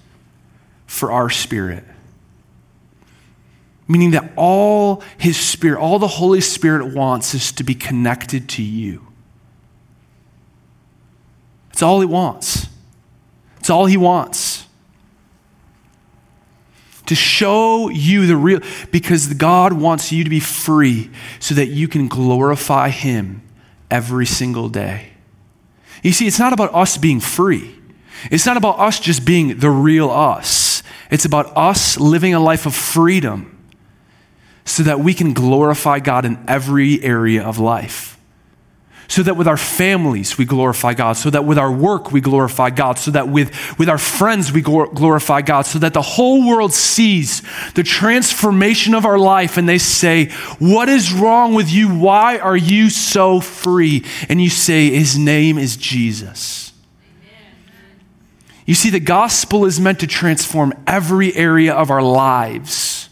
for 0.86 1.12
our 1.12 1.30
spirit. 1.30 1.84
Meaning 3.88 4.12
that 4.12 4.32
all 4.36 5.04
his 5.18 5.36
spirit, 5.36 5.80
all 5.80 5.98
the 5.98 6.08
Holy 6.08 6.42
Spirit 6.42 6.94
wants 6.94 7.34
is 7.34 7.52
to 7.54 7.64
be 7.64 7.74
connected 7.74 8.48
to 8.50 8.64
you. 8.64 9.08
It's 11.72 11.82
all 11.82 12.00
he 12.00 12.06
wants. 12.06 12.68
It's 13.58 13.70
all 13.70 13.88
he 13.88 13.98
wants 13.98 14.69
to 17.10 17.16
show 17.16 17.90
you 17.90 18.28
the 18.28 18.38
real, 18.38 18.60
because 18.92 19.34
God 19.34 19.74
wants 19.74 20.12
you 20.12 20.24
to 20.24 20.30
be 20.30 20.40
free 20.40 21.10
so 21.40 21.56
that 21.56 21.68
you 21.68 21.88
can 21.88 22.08
glorify 22.08 22.90
Him 22.90 23.42
every 23.90 24.28
single 24.28 24.70
day. 24.70 25.10
You 26.04 26.12
see, 26.12 26.28
it's 26.28 26.40
not 26.40 26.54
about 26.54 26.74
us 26.74 26.98
being 26.98 27.20
free, 27.20 27.76
it's 28.32 28.46
not 28.46 28.58
about 28.58 28.80
us 28.80 29.00
just 29.00 29.26
being 29.26 29.58
the 29.58 29.70
real 29.70 30.10
us. 30.10 30.84
It's 31.12 31.26
about 31.26 31.58
us 31.58 32.00
living 32.00 32.36
a 32.36 32.40
life 32.40 32.68
of 32.68 32.76
freedom 32.76 33.58
so 34.64 34.84
that 34.84 35.00
we 35.00 35.16
can 35.16 35.34
glorify 35.34 36.00
God 36.00 36.24
in 36.24 36.38
every 36.48 37.04
area 37.04 37.44
of 37.44 37.58
life. 37.58 38.09
So 39.10 39.24
that 39.24 39.36
with 39.36 39.48
our 39.48 39.58
families 39.58 40.38
we 40.38 40.46
glorify 40.46 40.94
God, 40.94 41.14
so 41.14 41.32
that 41.32 41.44
with 41.44 41.58
our 41.58 41.72
work 41.72 42.12
we 42.12 42.22
glorify 42.22 42.70
God, 42.70 43.00
so 43.00 43.12
that 43.12 43.28
with, 43.28 43.50
with 43.80 43.90
our 43.90 43.98
friends 43.98 44.54
we 44.54 44.62
glorify 44.62 45.42
God, 45.42 45.64
so 45.64 45.80
that 45.80 45.94
the 45.94 46.02
whole 46.02 46.48
world 46.48 46.72
sees 46.72 47.42
the 47.74 47.84
transformation 47.84 48.94
of 48.94 49.06
our 49.06 49.18
life 49.18 49.58
and 49.58 49.68
they 49.68 49.80
say, 49.80 50.30
What 50.60 50.88
is 50.90 51.12
wrong 51.12 51.56
with 51.56 51.70
you? 51.72 51.90
Why 51.90 52.38
are 52.38 52.56
you 52.56 52.92
so 52.92 53.42
free? 53.42 54.06
And 54.30 54.40
you 54.40 54.50
say, 54.50 54.92
His 54.92 55.18
name 55.18 55.58
is 55.58 55.76
Jesus. 55.76 56.72
You 58.68 58.76
see, 58.76 58.92
the 58.92 59.00
gospel 59.00 59.66
is 59.66 59.80
meant 59.80 60.02
to 60.02 60.08
transform 60.08 60.72
every 60.86 61.36
area 61.36 61.74
of 61.74 61.90
our 61.90 62.04
lives 62.04 63.10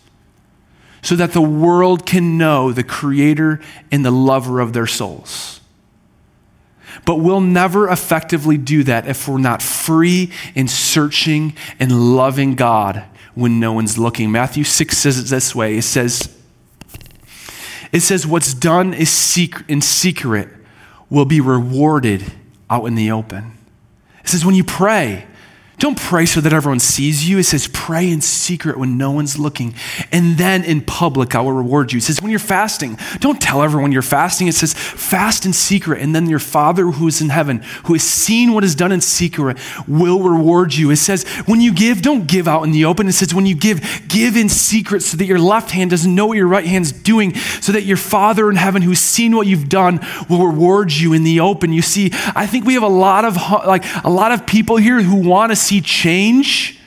so 1.01 1.15
that 1.15 1.33
the 1.33 1.41
world 1.41 2.05
can 2.05 2.37
know 2.37 2.71
the 2.71 2.83
creator 2.83 3.59
and 3.91 4.05
the 4.05 4.11
lover 4.11 4.59
of 4.59 4.73
their 4.73 4.85
souls. 4.85 5.56
But 7.07 7.21
we'll 7.21 7.39
never 7.39 7.87
effectively 7.87 8.57
do 8.57 8.83
that 8.83 9.07
if 9.07 9.29
we're 9.29 9.37
not 9.37 9.61
free 9.61 10.29
in 10.55 10.67
searching 10.67 11.55
and 11.79 12.17
loving 12.17 12.53
God 12.55 13.05
when 13.33 13.61
no 13.61 13.71
one's 13.71 13.97
looking. 13.97 14.29
Matthew 14.29 14.65
6 14.65 14.97
says 14.97 15.17
it 15.17 15.27
this 15.27 15.55
way 15.55 15.77
it 15.77 15.83
says, 15.83 16.37
it 17.93 18.01
says, 18.01 18.27
What's 18.27 18.53
done 18.53 18.93
is 18.93 19.09
secret, 19.09 19.69
in 19.69 19.79
secret 19.79 20.49
will 21.09 21.23
be 21.23 21.39
rewarded 21.39 22.25
out 22.69 22.83
in 22.83 22.95
the 22.95 23.09
open. 23.09 23.57
It 24.21 24.27
says, 24.27 24.43
When 24.43 24.55
you 24.55 24.65
pray, 24.65 25.27
don't 25.79 25.99
pray 25.99 26.25
so 26.25 26.41
that 26.41 26.53
everyone 26.53 26.79
sees 26.79 27.29
you. 27.29 27.37
It 27.37 27.43
says, 27.43 27.67
pray 27.71 28.09
in 28.09 28.21
secret 28.21 28.79
when 28.79 28.97
no 28.97 29.11
one's 29.11 29.37
looking. 29.37 29.75
And 30.11 30.37
then 30.37 30.63
in 30.63 30.81
public, 30.81 31.35
I 31.35 31.41
will 31.41 31.51
reward 31.51 31.91
you. 31.91 31.97
It 31.97 32.01
says, 32.01 32.19
when 32.19 32.31
you're 32.31 32.39
fasting, 32.39 32.97
don't 33.19 33.39
tell 33.39 33.61
everyone 33.61 33.91
you're 33.91 34.01
fasting. 34.01 34.47
It 34.47 34.55
says, 34.55 34.73
fast 34.73 35.45
in 35.45 35.53
secret. 35.53 36.01
And 36.01 36.15
then 36.15 36.27
your 36.27 36.39
Father 36.39 36.85
who 36.85 37.07
is 37.07 37.21
in 37.21 37.29
heaven, 37.29 37.61
who 37.85 37.93
has 37.93 38.01
seen 38.01 38.53
what 38.53 38.63
is 38.63 38.73
done 38.73 38.91
in 38.91 39.01
secret, 39.01 39.59
will 39.87 40.19
reward 40.21 40.73
you. 40.73 40.89
It 40.89 40.97
says, 40.97 41.25
when 41.45 41.61
you 41.61 41.71
give, 41.71 42.01
don't 42.01 42.25
give 42.25 42.47
out 42.47 42.63
in 42.63 42.71
the 42.71 42.85
open. 42.85 43.07
It 43.07 43.13
says, 43.13 43.35
when 43.35 43.45
you 43.45 43.55
give, 43.55 44.03
give 44.07 44.35
in 44.35 44.49
secret 44.49 45.03
so 45.03 45.15
that 45.17 45.25
your 45.25 45.39
left 45.39 45.69
hand 45.69 45.91
doesn't 45.91 46.15
know 46.15 46.25
what 46.25 46.37
your 46.37 46.47
right 46.47 46.65
hand's 46.65 46.91
doing, 46.91 47.35
so 47.35 47.71
that 47.71 47.83
your 47.83 47.97
Father 47.97 48.49
in 48.49 48.55
heaven, 48.55 48.81
who's 48.81 48.99
seen 48.99 49.35
what 49.35 49.45
you've 49.45 49.69
done, 49.69 49.99
will 50.27 50.47
reward 50.47 50.91
you 50.91 51.13
in 51.13 51.23
the 51.23 51.39
open. 51.39 51.71
You 51.71 51.83
see, 51.83 52.09
I 52.35 52.47
think 52.47 52.65
we 52.65 52.73
have 52.73 52.81
a 52.81 52.87
lot 52.87 53.25
of, 53.25 53.35
like, 53.67 53.83
a 54.03 54.09
lot 54.09 54.31
of 54.31 54.47
people 54.47 54.77
here 54.77 55.03
who 55.03 55.17
want 55.17 55.51
to 55.51 55.66
see 55.67 55.81
change. 55.81 56.79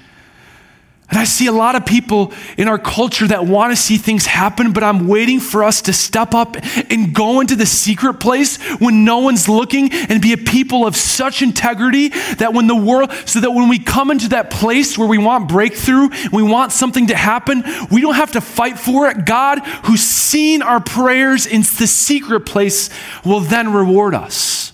And 1.10 1.18
I 1.18 1.24
see 1.24 1.48
a 1.48 1.52
lot 1.52 1.74
of 1.74 1.84
people 1.84 2.32
in 2.56 2.68
our 2.68 2.78
culture 2.78 3.26
that 3.26 3.44
want 3.44 3.72
to 3.72 3.76
see 3.76 3.96
things 3.96 4.26
happen, 4.26 4.72
but 4.72 4.84
I'm 4.84 5.08
waiting 5.08 5.40
for 5.40 5.64
us 5.64 5.82
to 5.82 5.92
step 5.92 6.34
up 6.34 6.56
and 6.88 7.12
go 7.12 7.40
into 7.40 7.56
the 7.56 7.66
secret 7.66 8.20
place 8.20 8.62
when 8.78 9.04
no 9.04 9.18
one's 9.18 9.48
looking 9.48 9.92
and 9.92 10.22
be 10.22 10.32
a 10.32 10.38
people 10.38 10.86
of 10.86 10.94
such 10.94 11.42
integrity 11.42 12.10
that 12.36 12.54
when 12.54 12.68
the 12.68 12.76
world, 12.76 13.10
so 13.24 13.40
that 13.40 13.50
when 13.50 13.68
we 13.68 13.80
come 13.80 14.12
into 14.12 14.28
that 14.28 14.50
place 14.50 14.96
where 14.96 15.08
we 15.08 15.18
want 15.18 15.48
breakthrough, 15.48 16.10
we 16.32 16.44
want 16.44 16.70
something 16.70 17.08
to 17.08 17.16
happen, 17.16 17.64
we 17.90 18.00
don't 18.00 18.14
have 18.14 18.30
to 18.32 18.40
fight 18.40 18.78
for 18.78 19.08
it. 19.08 19.26
God, 19.26 19.58
who's 19.86 20.02
seen 20.02 20.62
our 20.62 20.80
prayers 20.80 21.44
in 21.44 21.62
the 21.62 21.88
secret 21.88 22.46
place, 22.46 22.88
will 23.24 23.40
then 23.40 23.72
reward 23.72 24.14
us. 24.14 24.69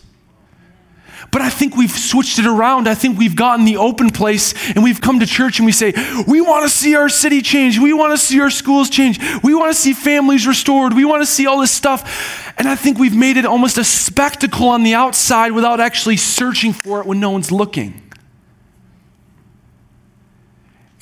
But 1.36 1.44
I 1.44 1.50
think 1.50 1.76
we've 1.76 1.90
switched 1.90 2.38
it 2.38 2.46
around. 2.46 2.88
I 2.88 2.94
think 2.94 3.18
we've 3.18 3.36
gotten 3.36 3.66
the 3.66 3.76
open 3.76 4.08
place 4.08 4.54
and 4.70 4.82
we've 4.82 5.02
come 5.02 5.20
to 5.20 5.26
church 5.26 5.58
and 5.58 5.66
we 5.66 5.72
say, 5.72 5.92
we 6.26 6.40
want 6.40 6.64
to 6.64 6.70
see 6.70 6.94
our 6.94 7.10
city 7.10 7.42
change. 7.42 7.78
We 7.78 7.92
want 7.92 8.14
to 8.14 8.16
see 8.16 8.40
our 8.40 8.48
schools 8.48 8.88
change. 8.88 9.20
We 9.44 9.54
want 9.54 9.70
to 9.70 9.78
see 9.78 9.92
families 9.92 10.46
restored. 10.46 10.94
We 10.94 11.04
want 11.04 11.20
to 11.20 11.26
see 11.26 11.46
all 11.46 11.60
this 11.60 11.70
stuff. 11.70 12.54
And 12.56 12.66
I 12.66 12.74
think 12.74 12.98
we've 12.98 13.14
made 13.14 13.36
it 13.36 13.44
almost 13.44 13.76
a 13.76 13.84
spectacle 13.84 14.70
on 14.70 14.82
the 14.82 14.94
outside 14.94 15.52
without 15.52 15.78
actually 15.78 16.16
searching 16.16 16.72
for 16.72 17.00
it 17.00 17.06
when 17.06 17.20
no 17.20 17.28
one's 17.32 17.52
looking. 17.52 18.00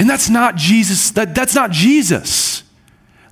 And 0.00 0.10
that's 0.10 0.28
not 0.28 0.56
Jesus. 0.56 1.12
That, 1.12 1.36
that's 1.36 1.54
not 1.54 1.70
Jesus. 1.70 2.64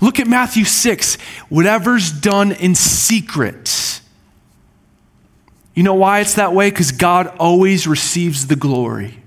Look 0.00 0.20
at 0.20 0.28
Matthew 0.28 0.64
6. 0.64 1.16
Whatever's 1.48 2.12
done 2.12 2.52
in 2.52 2.76
secret 2.76 3.91
you 5.74 5.82
know 5.82 5.94
why 5.94 6.20
it's 6.20 6.34
that 6.34 6.52
way? 6.52 6.70
Because 6.70 6.92
God 6.92 7.28
always 7.38 7.86
receives 7.86 8.46
the 8.46 8.56
glory 8.56 9.22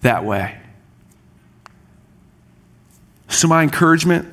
that 0.00 0.24
way. 0.24 0.58
So, 3.28 3.46
my 3.46 3.62
encouragement 3.62 4.32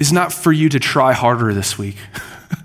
is 0.00 0.12
not 0.12 0.32
for 0.32 0.52
you 0.52 0.68
to 0.68 0.80
try 0.80 1.12
harder 1.12 1.54
this 1.54 1.78
week. 1.78 1.96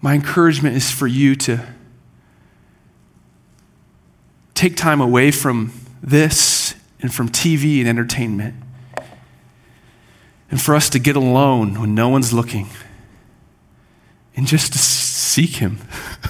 my 0.00 0.14
encouragement 0.14 0.76
is 0.76 0.90
for 0.90 1.06
you 1.06 1.36
to 1.36 1.64
take 4.54 4.76
time 4.76 5.00
away 5.00 5.30
from 5.30 5.72
this 6.02 6.74
and 7.00 7.14
from 7.14 7.28
TV 7.28 7.78
and 7.78 7.88
entertainment 7.88 8.56
and 10.50 10.60
for 10.60 10.74
us 10.74 10.88
to 10.90 10.98
get 10.98 11.16
alone 11.16 11.80
when 11.80 11.94
no 11.94 12.08
one's 12.08 12.32
looking 12.32 12.68
and 14.34 14.46
just 14.46 14.72
to 14.72 14.78
seek 14.78 15.56
Him. 15.56 15.78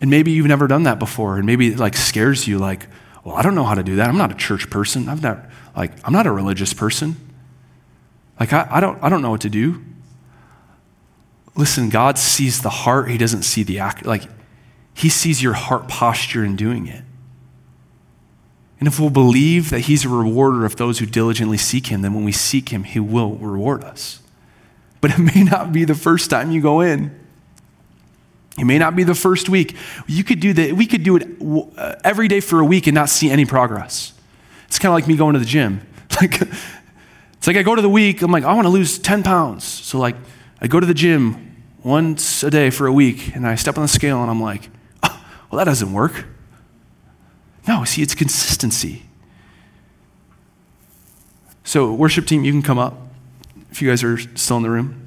and 0.00 0.10
maybe 0.10 0.30
you've 0.30 0.46
never 0.46 0.66
done 0.66 0.84
that 0.84 0.98
before, 0.98 1.36
and 1.36 1.46
maybe 1.46 1.68
it 1.68 1.78
like 1.78 1.96
scares 1.96 2.46
you, 2.46 2.58
like, 2.58 2.86
well, 3.24 3.34
I 3.34 3.42
don't 3.42 3.54
know 3.54 3.64
how 3.64 3.74
to 3.74 3.82
do 3.82 3.96
that. 3.96 4.08
I'm 4.08 4.18
not 4.18 4.30
a 4.30 4.34
church 4.34 4.70
person. 4.70 5.08
I'm 5.08 5.20
not 5.20 5.44
like 5.76 5.92
I'm 6.04 6.12
not 6.12 6.26
a 6.26 6.32
religious 6.32 6.72
person. 6.72 7.16
Like 8.38 8.52
I, 8.52 8.66
I 8.70 8.80
don't 8.80 9.02
I 9.02 9.08
don't 9.08 9.22
know 9.22 9.30
what 9.30 9.40
to 9.42 9.50
do. 9.50 9.84
Listen, 11.56 11.88
God 11.88 12.18
sees 12.18 12.62
the 12.62 12.70
heart, 12.70 13.10
He 13.10 13.18
doesn't 13.18 13.42
see 13.42 13.62
the 13.62 13.80
act. 13.80 14.06
Like 14.06 14.22
He 14.94 15.08
sees 15.08 15.42
your 15.42 15.54
heart 15.54 15.88
posture 15.88 16.44
in 16.44 16.56
doing 16.56 16.86
it. 16.86 17.02
And 18.78 18.86
if 18.86 19.00
we'll 19.00 19.10
believe 19.10 19.70
that 19.70 19.80
He's 19.80 20.04
a 20.04 20.08
rewarder 20.08 20.64
of 20.64 20.76
those 20.76 20.98
who 20.98 21.06
diligently 21.06 21.58
seek 21.58 21.88
Him, 21.88 22.02
then 22.02 22.14
when 22.14 22.24
we 22.24 22.32
seek 22.32 22.68
Him, 22.68 22.84
He 22.84 23.00
will 23.00 23.34
reward 23.36 23.82
us. 23.84 24.20
But 25.00 25.12
it 25.12 25.18
may 25.18 25.44
not 25.44 25.72
be 25.72 25.84
the 25.84 25.94
first 25.94 26.30
time 26.30 26.50
you 26.50 26.60
go 26.60 26.80
in. 26.80 27.18
It 28.58 28.64
may 28.64 28.78
not 28.78 28.96
be 28.96 29.04
the 29.04 29.14
first 29.14 29.48
week. 29.48 29.76
You 30.06 30.24
could 30.24 30.40
do 30.40 30.52
that. 30.52 30.72
We 30.72 30.86
could 30.86 31.04
do 31.04 31.16
it 31.16 31.28
uh, 31.76 31.94
every 32.02 32.26
day 32.26 32.40
for 32.40 32.58
a 32.60 32.64
week 32.64 32.88
and 32.88 32.94
not 32.94 33.08
see 33.08 33.30
any 33.30 33.44
progress. 33.44 34.12
It's 34.66 34.78
kind 34.78 34.90
of 34.90 34.94
like 34.94 35.06
me 35.06 35.16
going 35.16 35.34
to 35.34 35.40
the 35.40 35.46
gym. 35.46 35.82
Like, 36.20 36.40
it's 36.40 37.46
like 37.46 37.56
I 37.56 37.62
go 37.62 37.76
to 37.76 37.82
the 37.82 37.88
week. 37.88 38.22
I'm 38.22 38.32
like, 38.32 38.42
I 38.42 38.52
want 38.52 38.64
to 38.64 38.70
lose 38.70 38.98
10 38.98 39.22
pounds. 39.22 39.62
So 39.62 40.00
like, 40.00 40.16
I 40.60 40.66
go 40.66 40.80
to 40.80 40.86
the 40.86 40.94
gym 40.94 41.62
once 41.84 42.42
a 42.42 42.50
day 42.50 42.70
for 42.70 42.88
a 42.88 42.92
week, 42.92 43.36
and 43.36 43.46
I 43.46 43.54
step 43.54 43.78
on 43.78 43.82
the 43.82 43.88
scale, 43.88 44.20
and 44.20 44.28
I'm 44.28 44.42
like, 44.42 44.68
oh, 45.04 45.24
well, 45.48 45.58
that 45.58 45.64
doesn't 45.64 45.92
work. 45.92 46.26
No, 47.68 47.84
see, 47.84 48.00
it's 48.00 48.14
consistency. 48.14 49.02
So, 51.64 51.92
worship 51.92 52.24
team, 52.26 52.42
you 52.42 52.50
can 52.50 52.62
come 52.62 52.78
up 52.78 52.94
if 53.70 53.82
you 53.82 53.90
guys 53.90 54.02
are 54.02 54.16
still 54.16 54.56
in 54.56 54.62
the 54.62 54.70
room. 54.70 55.04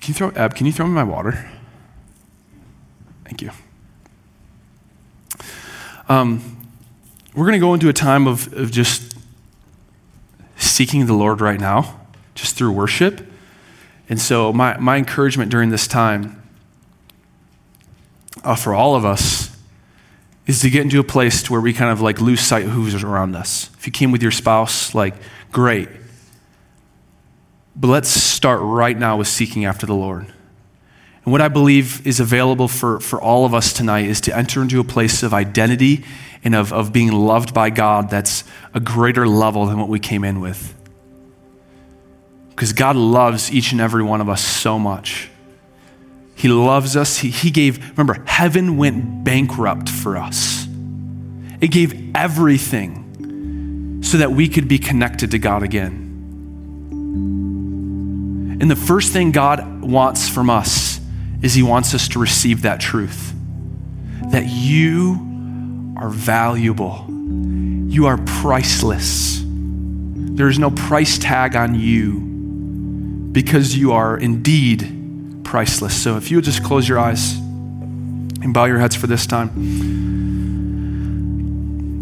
Can 0.00 0.12
you 0.12 0.14
throw, 0.14 0.30
Ab, 0.36 0.54
can 0.54 0.66
you 0.66 0.72
throw 0.72 0.86
me 0.86 0.92
my 0.92 1.02
water? 1.02 1.50
Thank 3.24 3.42
you. 3.42 3.50
Um, 6.08 6.68
we're 7.34 7.46
going 7.46 7.60
to 7.60 7.64
go 7.64 7.74
into 7.74 7.88
a 7.88 7.92
time 7.92 8.26
of, 8.26 8.52
of 8.54 8.70
just 8.70 9.16
seeking 10.56 11.06
the 11.06 11.14
Lord 11.14 11.40
right 11.40 11.60
now, 11.60 12.00
just 12.34 12.56
through 12.56 12.72
worship. 12.72 13.26
And 14.08 14.20
so, 14.20 14.52
my, 14.52 14.76
my 14.78 14.96
encouragement 14.96 15.50
during 15.50 15.70
this 15.70 15.86
time 15.86 16.42
uh, 18.44 18.54
for 18.54 18.72
all 18.72 18.94
of 18.94 19.04
us 19.04 19.56
is 20.46 20.60
to 20.60 20.70
get 20.70 20.82
into 20.82 21.00
a 21.00 21.04
place 21.04 21.50
where 21.50 21.60
we 21.60 21.72
kind 21.72 21.90
of 21.90 22.00
like 22.00 22.20
lose 22.20 22.40
sight 22.40 22.64
of 22.64 22.70
who's 22.70 23.02
around 23.02 23.34
us. 23.34 23.70
If 23.78 23.86
you 23.86 23.92
came 23.92 24.12
with 24.12 24.22
your 24.22 24.30
spouse, 24.30 24.94
like, 24.94 25.14
great. 25.50 25.88
But 27.74 27.88
let's 27.88 28.08
start 28.08 28.60
right 28.62 28.96
now 28.96 29.16
with 29.16 29.28
seeking 29.28 29.64
after 29.64 29.86
the 29.86 29.94
Lord. 29.94 30.32
And 31.26 31.32
what 31.32 31.40
I 31.40 31.48
believe 31.48 32.06
is 32.06 32.20
available 32.20 32.68
for, 32.68 33.00
for 33.00 33.20
all 33.20 33.44
of 33.44 33.52
us 33.52 33.72
tonight 33.72 34.04
is 34.04 34.20
to 34.22 34.36
enter 34.36 34.62
into 34.62 34.78
a 34.78 34.84
place 34.84 35.24
of 35.24 35.34
identity 35.34 36.04
and 36.44 36.54
of, 36.54 36.72
of 36.72 36.92
being 36.92 37.10
loved 37.10 37.52
by 37.52 37.68
God 37.68 38.08
that's 38.08 38.44
a 38.72 38.78
greater 38.78 39.26
level 39.26 39.66
than 39.66 39.76
what 39.80 39.88
we 39.88 39.98
came 39.98 40.22
in 40.22 40.40
with. 40.40 40.72
Because 42.50 42.72
God 42.72 42.94
loves 42.94 43.50
each 43.50 43.72
and 43.72 43.80
every 43.80 44.04
one 44.04 44.20
of 44.20 44.28
us 44.28 44.40
so 44.40 44.78
much. 44.78 45.28
He 46.36 46.46
loves 46.46 46.96
us. 46.96 47.18
He, 47.18 47.30
he 47.30 47.50
gave, 47.50 47.90
remember, 47.98 48.22
heaven 48.24 48.76
went 48.76 49.24
bankrupt 49.24 49.88
for 49.88 50.16
us. 50.16 50.68
It 51.60 51.72
gave 51.72 52.14
everything 52.14 54.00
so 54.04 54.18
that 54.18 54.30
we 54.30 54.48
could 54.48 54.68
be 54.68 54.78
connected 54.78 55.32
to 55.32 55.40
God 55.40 55.64
again. 55.64 56.04
And 58.60 58.70
the 58.70 58.76
first 58.76 59.12
thing 59.12 59.32
God 59.32 59.82
wants 59.82 60.28
from 60.28 60.48
us 60.50 60.95
is 61.46 61.54
He 61.54 61.62
wants 61.62 61.94
us 61.94 62.08
to 62.08 62.18
receive 62.18 62.62
that 62.62 62.80
truth 62.80 63.32
that 64.32 64.46
you 64.48 65.94
are 65.96 66.10
valuable, 66.10 67.06
you 67.08 68.06
are 68.06 68.18
priceless. 68.18 69.40
There 69.44 70.48
is 70.48 70.58
no 70.58 70.70
price 70.72 71.16
tag 71.16 71.54
on 71.54 71.76
you 71.76 72.18
because 73.32 73.76
you 73.76 73.92
are 73.92 74.18
indeed 74.18 75.40
priceless. 75.44 75.94
So 76.02 76.16
if 76.16 76.30
you 76.30 76.38
would 76.38 76.44
just 76.44 76.64
close 76.64 76.88
your 76.88 76.98
eyes 76.98 77.36
and 77.36 78.52
bow 78.52 78.64
your 78.64 78.80
heads 78.80 78.96
for 78.96 79.06
this 79.06 79.24
time. 79.26 79.50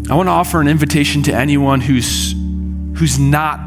I 0.09 0.15
want 0.15 0.27
to 0.27 0.31
offer 0.31 0.59
an 0.59 0.67
invitation 0.67 1.21
to 1.23 1.33
anyone 1.33 1.81
who's 1.81 2.33
who's 2.97 3.19
not 3.19 3.59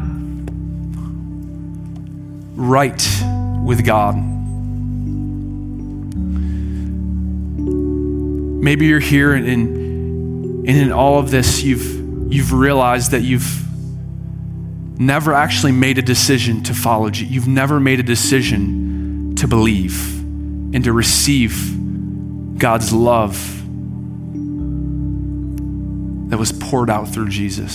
right 2.57 3.23
with 3.65 3.85
God. 3.85 4.38
Maybe 8.61 8.87
you're 8.87 9.01
here 9.01 9.35
and, 9.35 9.49
and 9.49 10.69
in 10.69 10.93
all 10.93 11.19
of 11.19 11.31
this 11.31 11.63
you've 11.63 12.33
you've 12.33 12.53
realized 12.53 13.13
that 13.13 13.23
you've 13.23 13.65
never 14.99 15.33
actually 15.33 15.73
made 15.73 15.97
a 15.99 16.03
decision 16.03 16.63
to 16.65 16.75
follow 16.75 17.09
Jesus. 17.09 17.33
You've 17.33 17.49
never 17.49 17.79
made 17.81 18.01
a 18.01 18.03
decision 18.03 19.35
to 19.37 19.47
believe 19.47 20.19
and 20.75 20.85
to 20.85 20.93
receive 20.93 22.59
God's 22.59 22.93
love 22.93 23.37
that 26.31 26.39
was 26.39 26.53
poured 26.53 26.91
out 26.91 27.09
through 27.09 27.29
Jesus. 27.29 27.75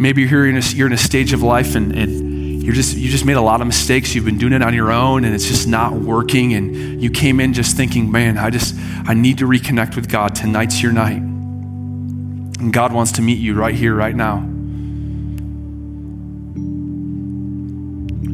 Maybe 0.00 0.22
you're 0.22 0.46
in 0.46 0.56
a, 0.56 0.60
you're 0.60 0.88
in 0.88 0.92
a 0.92 0.98
stage 0.98 1.32
of 1.32 1.42
life 1.42 1.74
and, 1.74 1.92
and 1.96 2.27
you're 2.68 2.74
just, 2.74 2.98
you 2.98 3.08
just 3.08 3.24
made 3.24 3.38
a 3.38 3.40
lot 3.40 3.62
of 3.62 3.66
mistakes. 3.66 4.14
You've 4.14 4.26
been 4.26 4.36
doing 4.36 4.52
it 4.52 4.60
on 4.60 4.74
your 4.74 4.92
own 4.92 5.24
and 5.24 5.34
it's 5.34 5.48
just 5.48 5.66
not 5.66 5.94
working. 5.94 6.52
And 6.52 7.02
you 7.02 7.08
came 7.08 7.40
in 7.40 7.54
just 7.54 7.78
thinking, 7.78 8.12
man, 8.12 8.36
I 8.36 8.50
just, 8.50 8.74
I 9.06 9.14
need 9.14 9.38
to 9.38 9.46
reconnect 9.46 9.96
with 9.96 10.10
God. 10.10 10.34
Tonight's 10.34 10.82
your 10.82 10.92
night. 10.92 11.16
And 11.16 12.70
God 12.70 12.92
wants 12.92 13.12
to 13.12 13.22
meet 13.22 13.38
you 13.38 13.54
right 13.54 13.74
here, 13.74 13.94
right 13.94 14.14
now. 14.14 14.40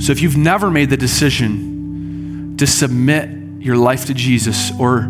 So 0.01 0.11
if 0.11 0.20
you've 0.20 0.37
never 0.37 0.68
made 0.68 0.91
the 0.91 0.97
decision 0.97 2.57
to 2.57 2.66
submit 2.66 3.30
your 3.62 3.76
life 3.76 4.07
to 4.07 4.14
Jesus, 4.14 4.72
or 4.80 5.03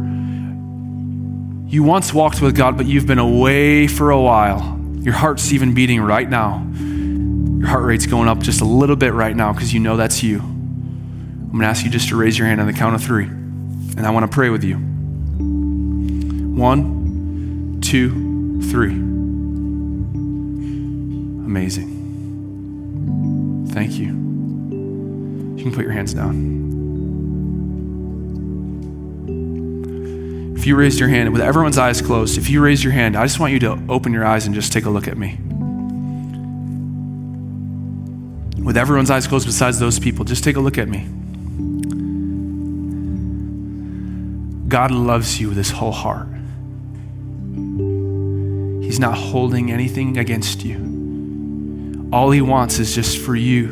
you 1.67 1.83
once 1.83 2.13
walked 2.13 2.43
with 2.43 2.55
God, 2.55 2.77
but 2.77 2.85
you've 2.85 3.07
been 3.07 3.19
away 3.19 3.87
for 3.87 4.11
a 4.11 4.21
while, 4.21 4.79
your 5.01 5.15
heart's 5.15 5.51
even 5.51 5.73
beating 5.73 6.03
right 6.03 6.29
now. 6.29 6.63
Your 7.65 7.71
heart 7.71 7.85
rate's 7.87 8.05
going 8.05 8.29
up 8.29 8.41
just 8.41 8.61
a 8.61 8.67
little 8.67 8.95
bit 8.95 9.15
right 9.15 9.35
now 9.35 9.51
because 9.55 9.73
you 9.73 9.81
know 9.81 9.97
that's 9.97 10.23
you. 10.23 10.41
I'm 10.41 11.49
going 11.49 11.63
to 11.63 11.67
ask 11.67 11.83
you 11.83 11.91
just 11.91 12.11
to 12.11 12.17
raise 12.17 12.39
your 12.39 12.47
hand 12.47 12.61
on 12.61 12.67
the 12.67 12.75
count 12.75 12.95
of 12.95 13.03
three, 13.03 13.25
and 13.25 14.07
I 14.07 14.11
want 14.11 14.31
to 14.31 14.35
pray 14.35 14.51
with 14.51 14.63
you. 14.65 14.77
One, 16.57 17.81
two, 17.81 18.61
three. 18.71 18.91
Amazing. 21.47 21.89
Thank 23.73 23.93
you. 23.93 24.09
You 25.57 25.63
can 25.63 25.73
put 25.73 25.85
your 25.85 25.93
hands 25.93 26.13
down. 26.13 26.35
If 30.55 30.67
you 30.67 30.77
raised 30.77 31.01
your 31.01 31.09
hand, 31.09 31.33
with 31.33 31.41
everyone's 31.41 31.79
eyes 31.79 32.03
closed, 32.03 32.37
if 32.37 32.51
you 32.51 32.61
raise 32.63 32.85
your 32.85 32.93
hand, 32.93 33.17
I 33.17 33.25
just 33.25 33.41
want 33.41 33.55
you 33.55 33.59
to 33.61 33.83
open 33.89 34.13
your 34.13 34.27
eyes 34.27 34.45
and 34.45 34.55
just 34.55 34.71
take 34.71 34.85
a 34.85 34.91
look 34.91 35.09
at 35.09 35.17
me. 35.17 35.39
With 38.65 38.79
everyone's 38.79 39.11
eyes 39.11 39.27
closed 39.27 39.45
besides 39.45 39.79
those 39.79 39.99
people, 39.99 40.25
just 40.25 40.43
take 40.43 40.57
a 40.57 40.61
look 40.61 40.79
at 40.79 40.89
me. 40.89 41.07
God 44.69 44.91
loves 44.91 45.39
you 45.39 45.49
with 45.49 45.59
his 45.59 45.71
whole 45.71 45.93
heart. 45.93 46.29
He's 48.83 48.99
not 48.99 49.19
holding 49.19 49.71
anything 49.71 50.17
against 50.17 50.65
you. 50.65 52.09
All 52.11 52.31
he 52.31 52.41
wants 52.41 52.79
is 52.79 52.95
just 52.95 53.19
for 53.19 53.37
you 53.37 53.69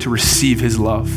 to 0.00 0.10
receive 0.10 0.58
his 0.58 0.78
love. 0.78 1.08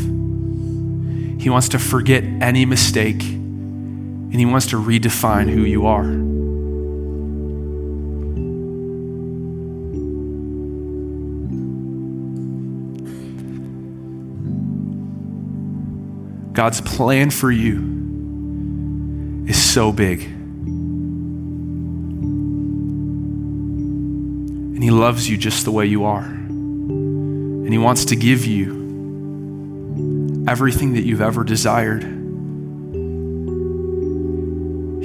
He 1.40 1.50
wants 1.50 1.68
to 1.70 1.78
forget 1.78 2.22
any 2.40 2.64
mistake, 2.64 3.22
and 3.22 4.34
he 4.34 4.46
wants 4.46 4.66
to 4.68 4.76
redefine 4.76 5.48
who 5.48 5.62
you 5.62 5.86
are. 5.86 6.37
God's 16.58 16.80
plan 16.80 17.30
for 17.30 17.52
you 17.52 17.78
is 19.46 19.62
so 19.62 19.92
big. 19.92 20.24
And 24.74 24.82
He 24.82 24.90
loves 24.90 25.30
you 25.30 25.36
just 25.36 25.64
the 25.64 25.70
way 25.70 25.86
you 25.86 26.04
are. 26.04 26.24
And 26.24 27.72
He 27.72 27.78
wants 27.78 28.06
to 28.06 28.16
give 28.16 28.44
you 28.44 28.72
everything 30.48 30.94
that 30.94 31.02
you've 31.02 31.20
ever 31.20 31.44
desired. 31.44 32.02
He 32.02 32.08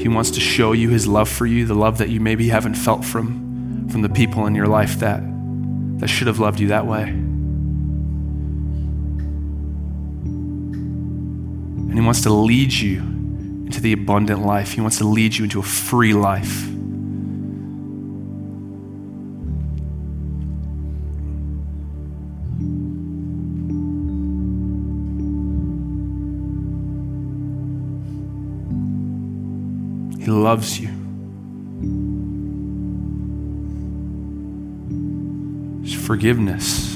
wants 0.07 0.31
to 0.31 0.39
show 0.39 0.71
you 0.71 0.89
his 0.89 1.05
love 1.05 1.29
for 1.29 1.45
you, 1.45 1.67
the 1.67 1.75
love 1.75 1.99
that 1.99 2.09
you 2.09 2.19
maybe 2.19 2.49
haven't 2.49 2.73
felt 2.73 3.05
from, 3.05 3.87
from 3.89 4.01
the 4.01 4.09
people 4.09 4.47
in 4.47 4.55
your 4.55 4.65
life 4.65 4.97
that, 5.01 5.21
that 5.99 6.07
should 6.07 6.25
have 6.25 6.39
loved 6.39 6.59
you 6.59 6.69
that 6.69 6.87
way. 6.87 7.22
Wants 12.03 12.21
to 12.21 12.29
lead 12.29 12.71
you 12.71 12.99
into 13.65 13.81
the 13.81 13.93
abundant 13.93 14.45
life. 14.45 14.73
He 14.73 14.81
wants 14.81 14.97
to 14.97 15.05
lead 15.05 15.35
you 15.35 15.45
into 15.45 15.59
a 15.59 15.63
free 15.63 16.13
life. 16.13 16.67
He 30.19 30.29
loves 30.29 30.79
you. 30.79 30.89
There's 35.81 35.93
forgiveness 35.93 36.95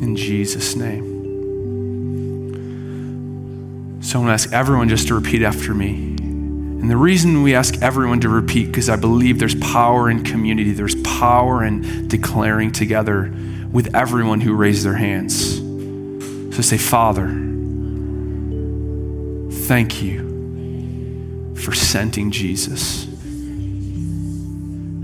in 0.00 0.14
Jesus' 0.16 0.76
name. 0.76 1.15
So 4.06 4.20
I'm 4.20 4.24
going 4.24 4.28
to 4.28 4.34
ask 4.34 4.52
everyone 4.52 4.88
just 4.88 5.08
to 5.08 5.16
repeat 5.16 5.42
after 5.42 5.74
me. 5.74 6.14
And 6.20 6.88
the 6.88 6.96
reason 6.96 7.42
we 7.42 7.56
ask 7.56 7.82
everyone 7.82 8.20
to 8.20 8.28
repeat, 8.28 8.66
because 8.66 8.88
I 8.88 8.94
believe 8.94 9.40
there's 9.40 9.56
power 9.56 10.08
in 10.08 10.22
community, 10.22 10.70
there's 10.70 10.94
power 11.02 11.64
in 11.64 12.06
declaring 12.06 12.70
together 12.70 13.34
with 13.72 13.92
everyone 13.96 14.40
who 14.40 14.54
raised 14.54 14.86
their 14.86 14.94
hands. 14.94 15.56
So 16.54 16.62
say, 16.62 16.78
Father, 16.78 17.26
thank 19.66 20.00
you 20.00 21.56
for 21.56 21.74
sending 21.74 22.30
Jesus 22.30 23.06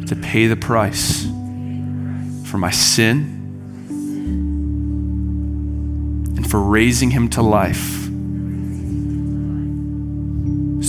to 0.06 0.14
pay 0.14 0.46
the 0.46 0.54
price 0.54 1.24
for 2.48 2.56
my 2.56 2.70
sin 2.70 3.40
and 6.36 6.48
for 6.48 6.60
raising 6.60 7.10
him 7.10 7.28
to 7.30 7.42
life 7.42 8.01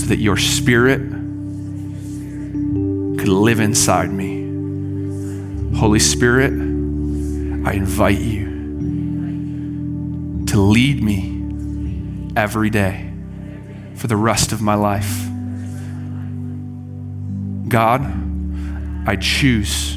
so 0.04 0.08
that 0.08 0.18
your 0.18 0.36
spirit 0.36 1.00
could 3.18 3.28
live 3.28 3.58
inside 3.58 4.12
me. 4.12 4.44
Holy 5.78 5.98
Spirit, 5.98 6.52
I 6.52 7.72
invite 7.72 8.18
you 8.18 8.44
to 10.46 10.60
lead 10.60 11.02
me 11.02 12.34
every 12.36 12.68
day 12.68 13.14
for 13.94 14.08
the 14.08 14.16
rest 14.16 14.52
of 14.52 14.60
my 14.60 14.74
life. 14.74 15.26
God, 17.66 18.02
I 19.08 19.16
choose 19.16 19.96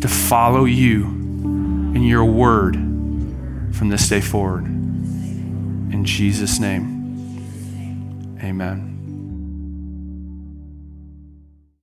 to 0.00 0.08
follow 0.08 0.64
you 0.64 1.04
in 1.04 2.02
your 2.02 2.24
word 2.24 2.74
from 3.72 3.88
this 3.88 4.08
day 4.08 4.20
forward. 4.20 4.64
In 4.64 6.04
Jesus' 6.04 6.58
name, 6.58 8.36
amen. 8.42 8.95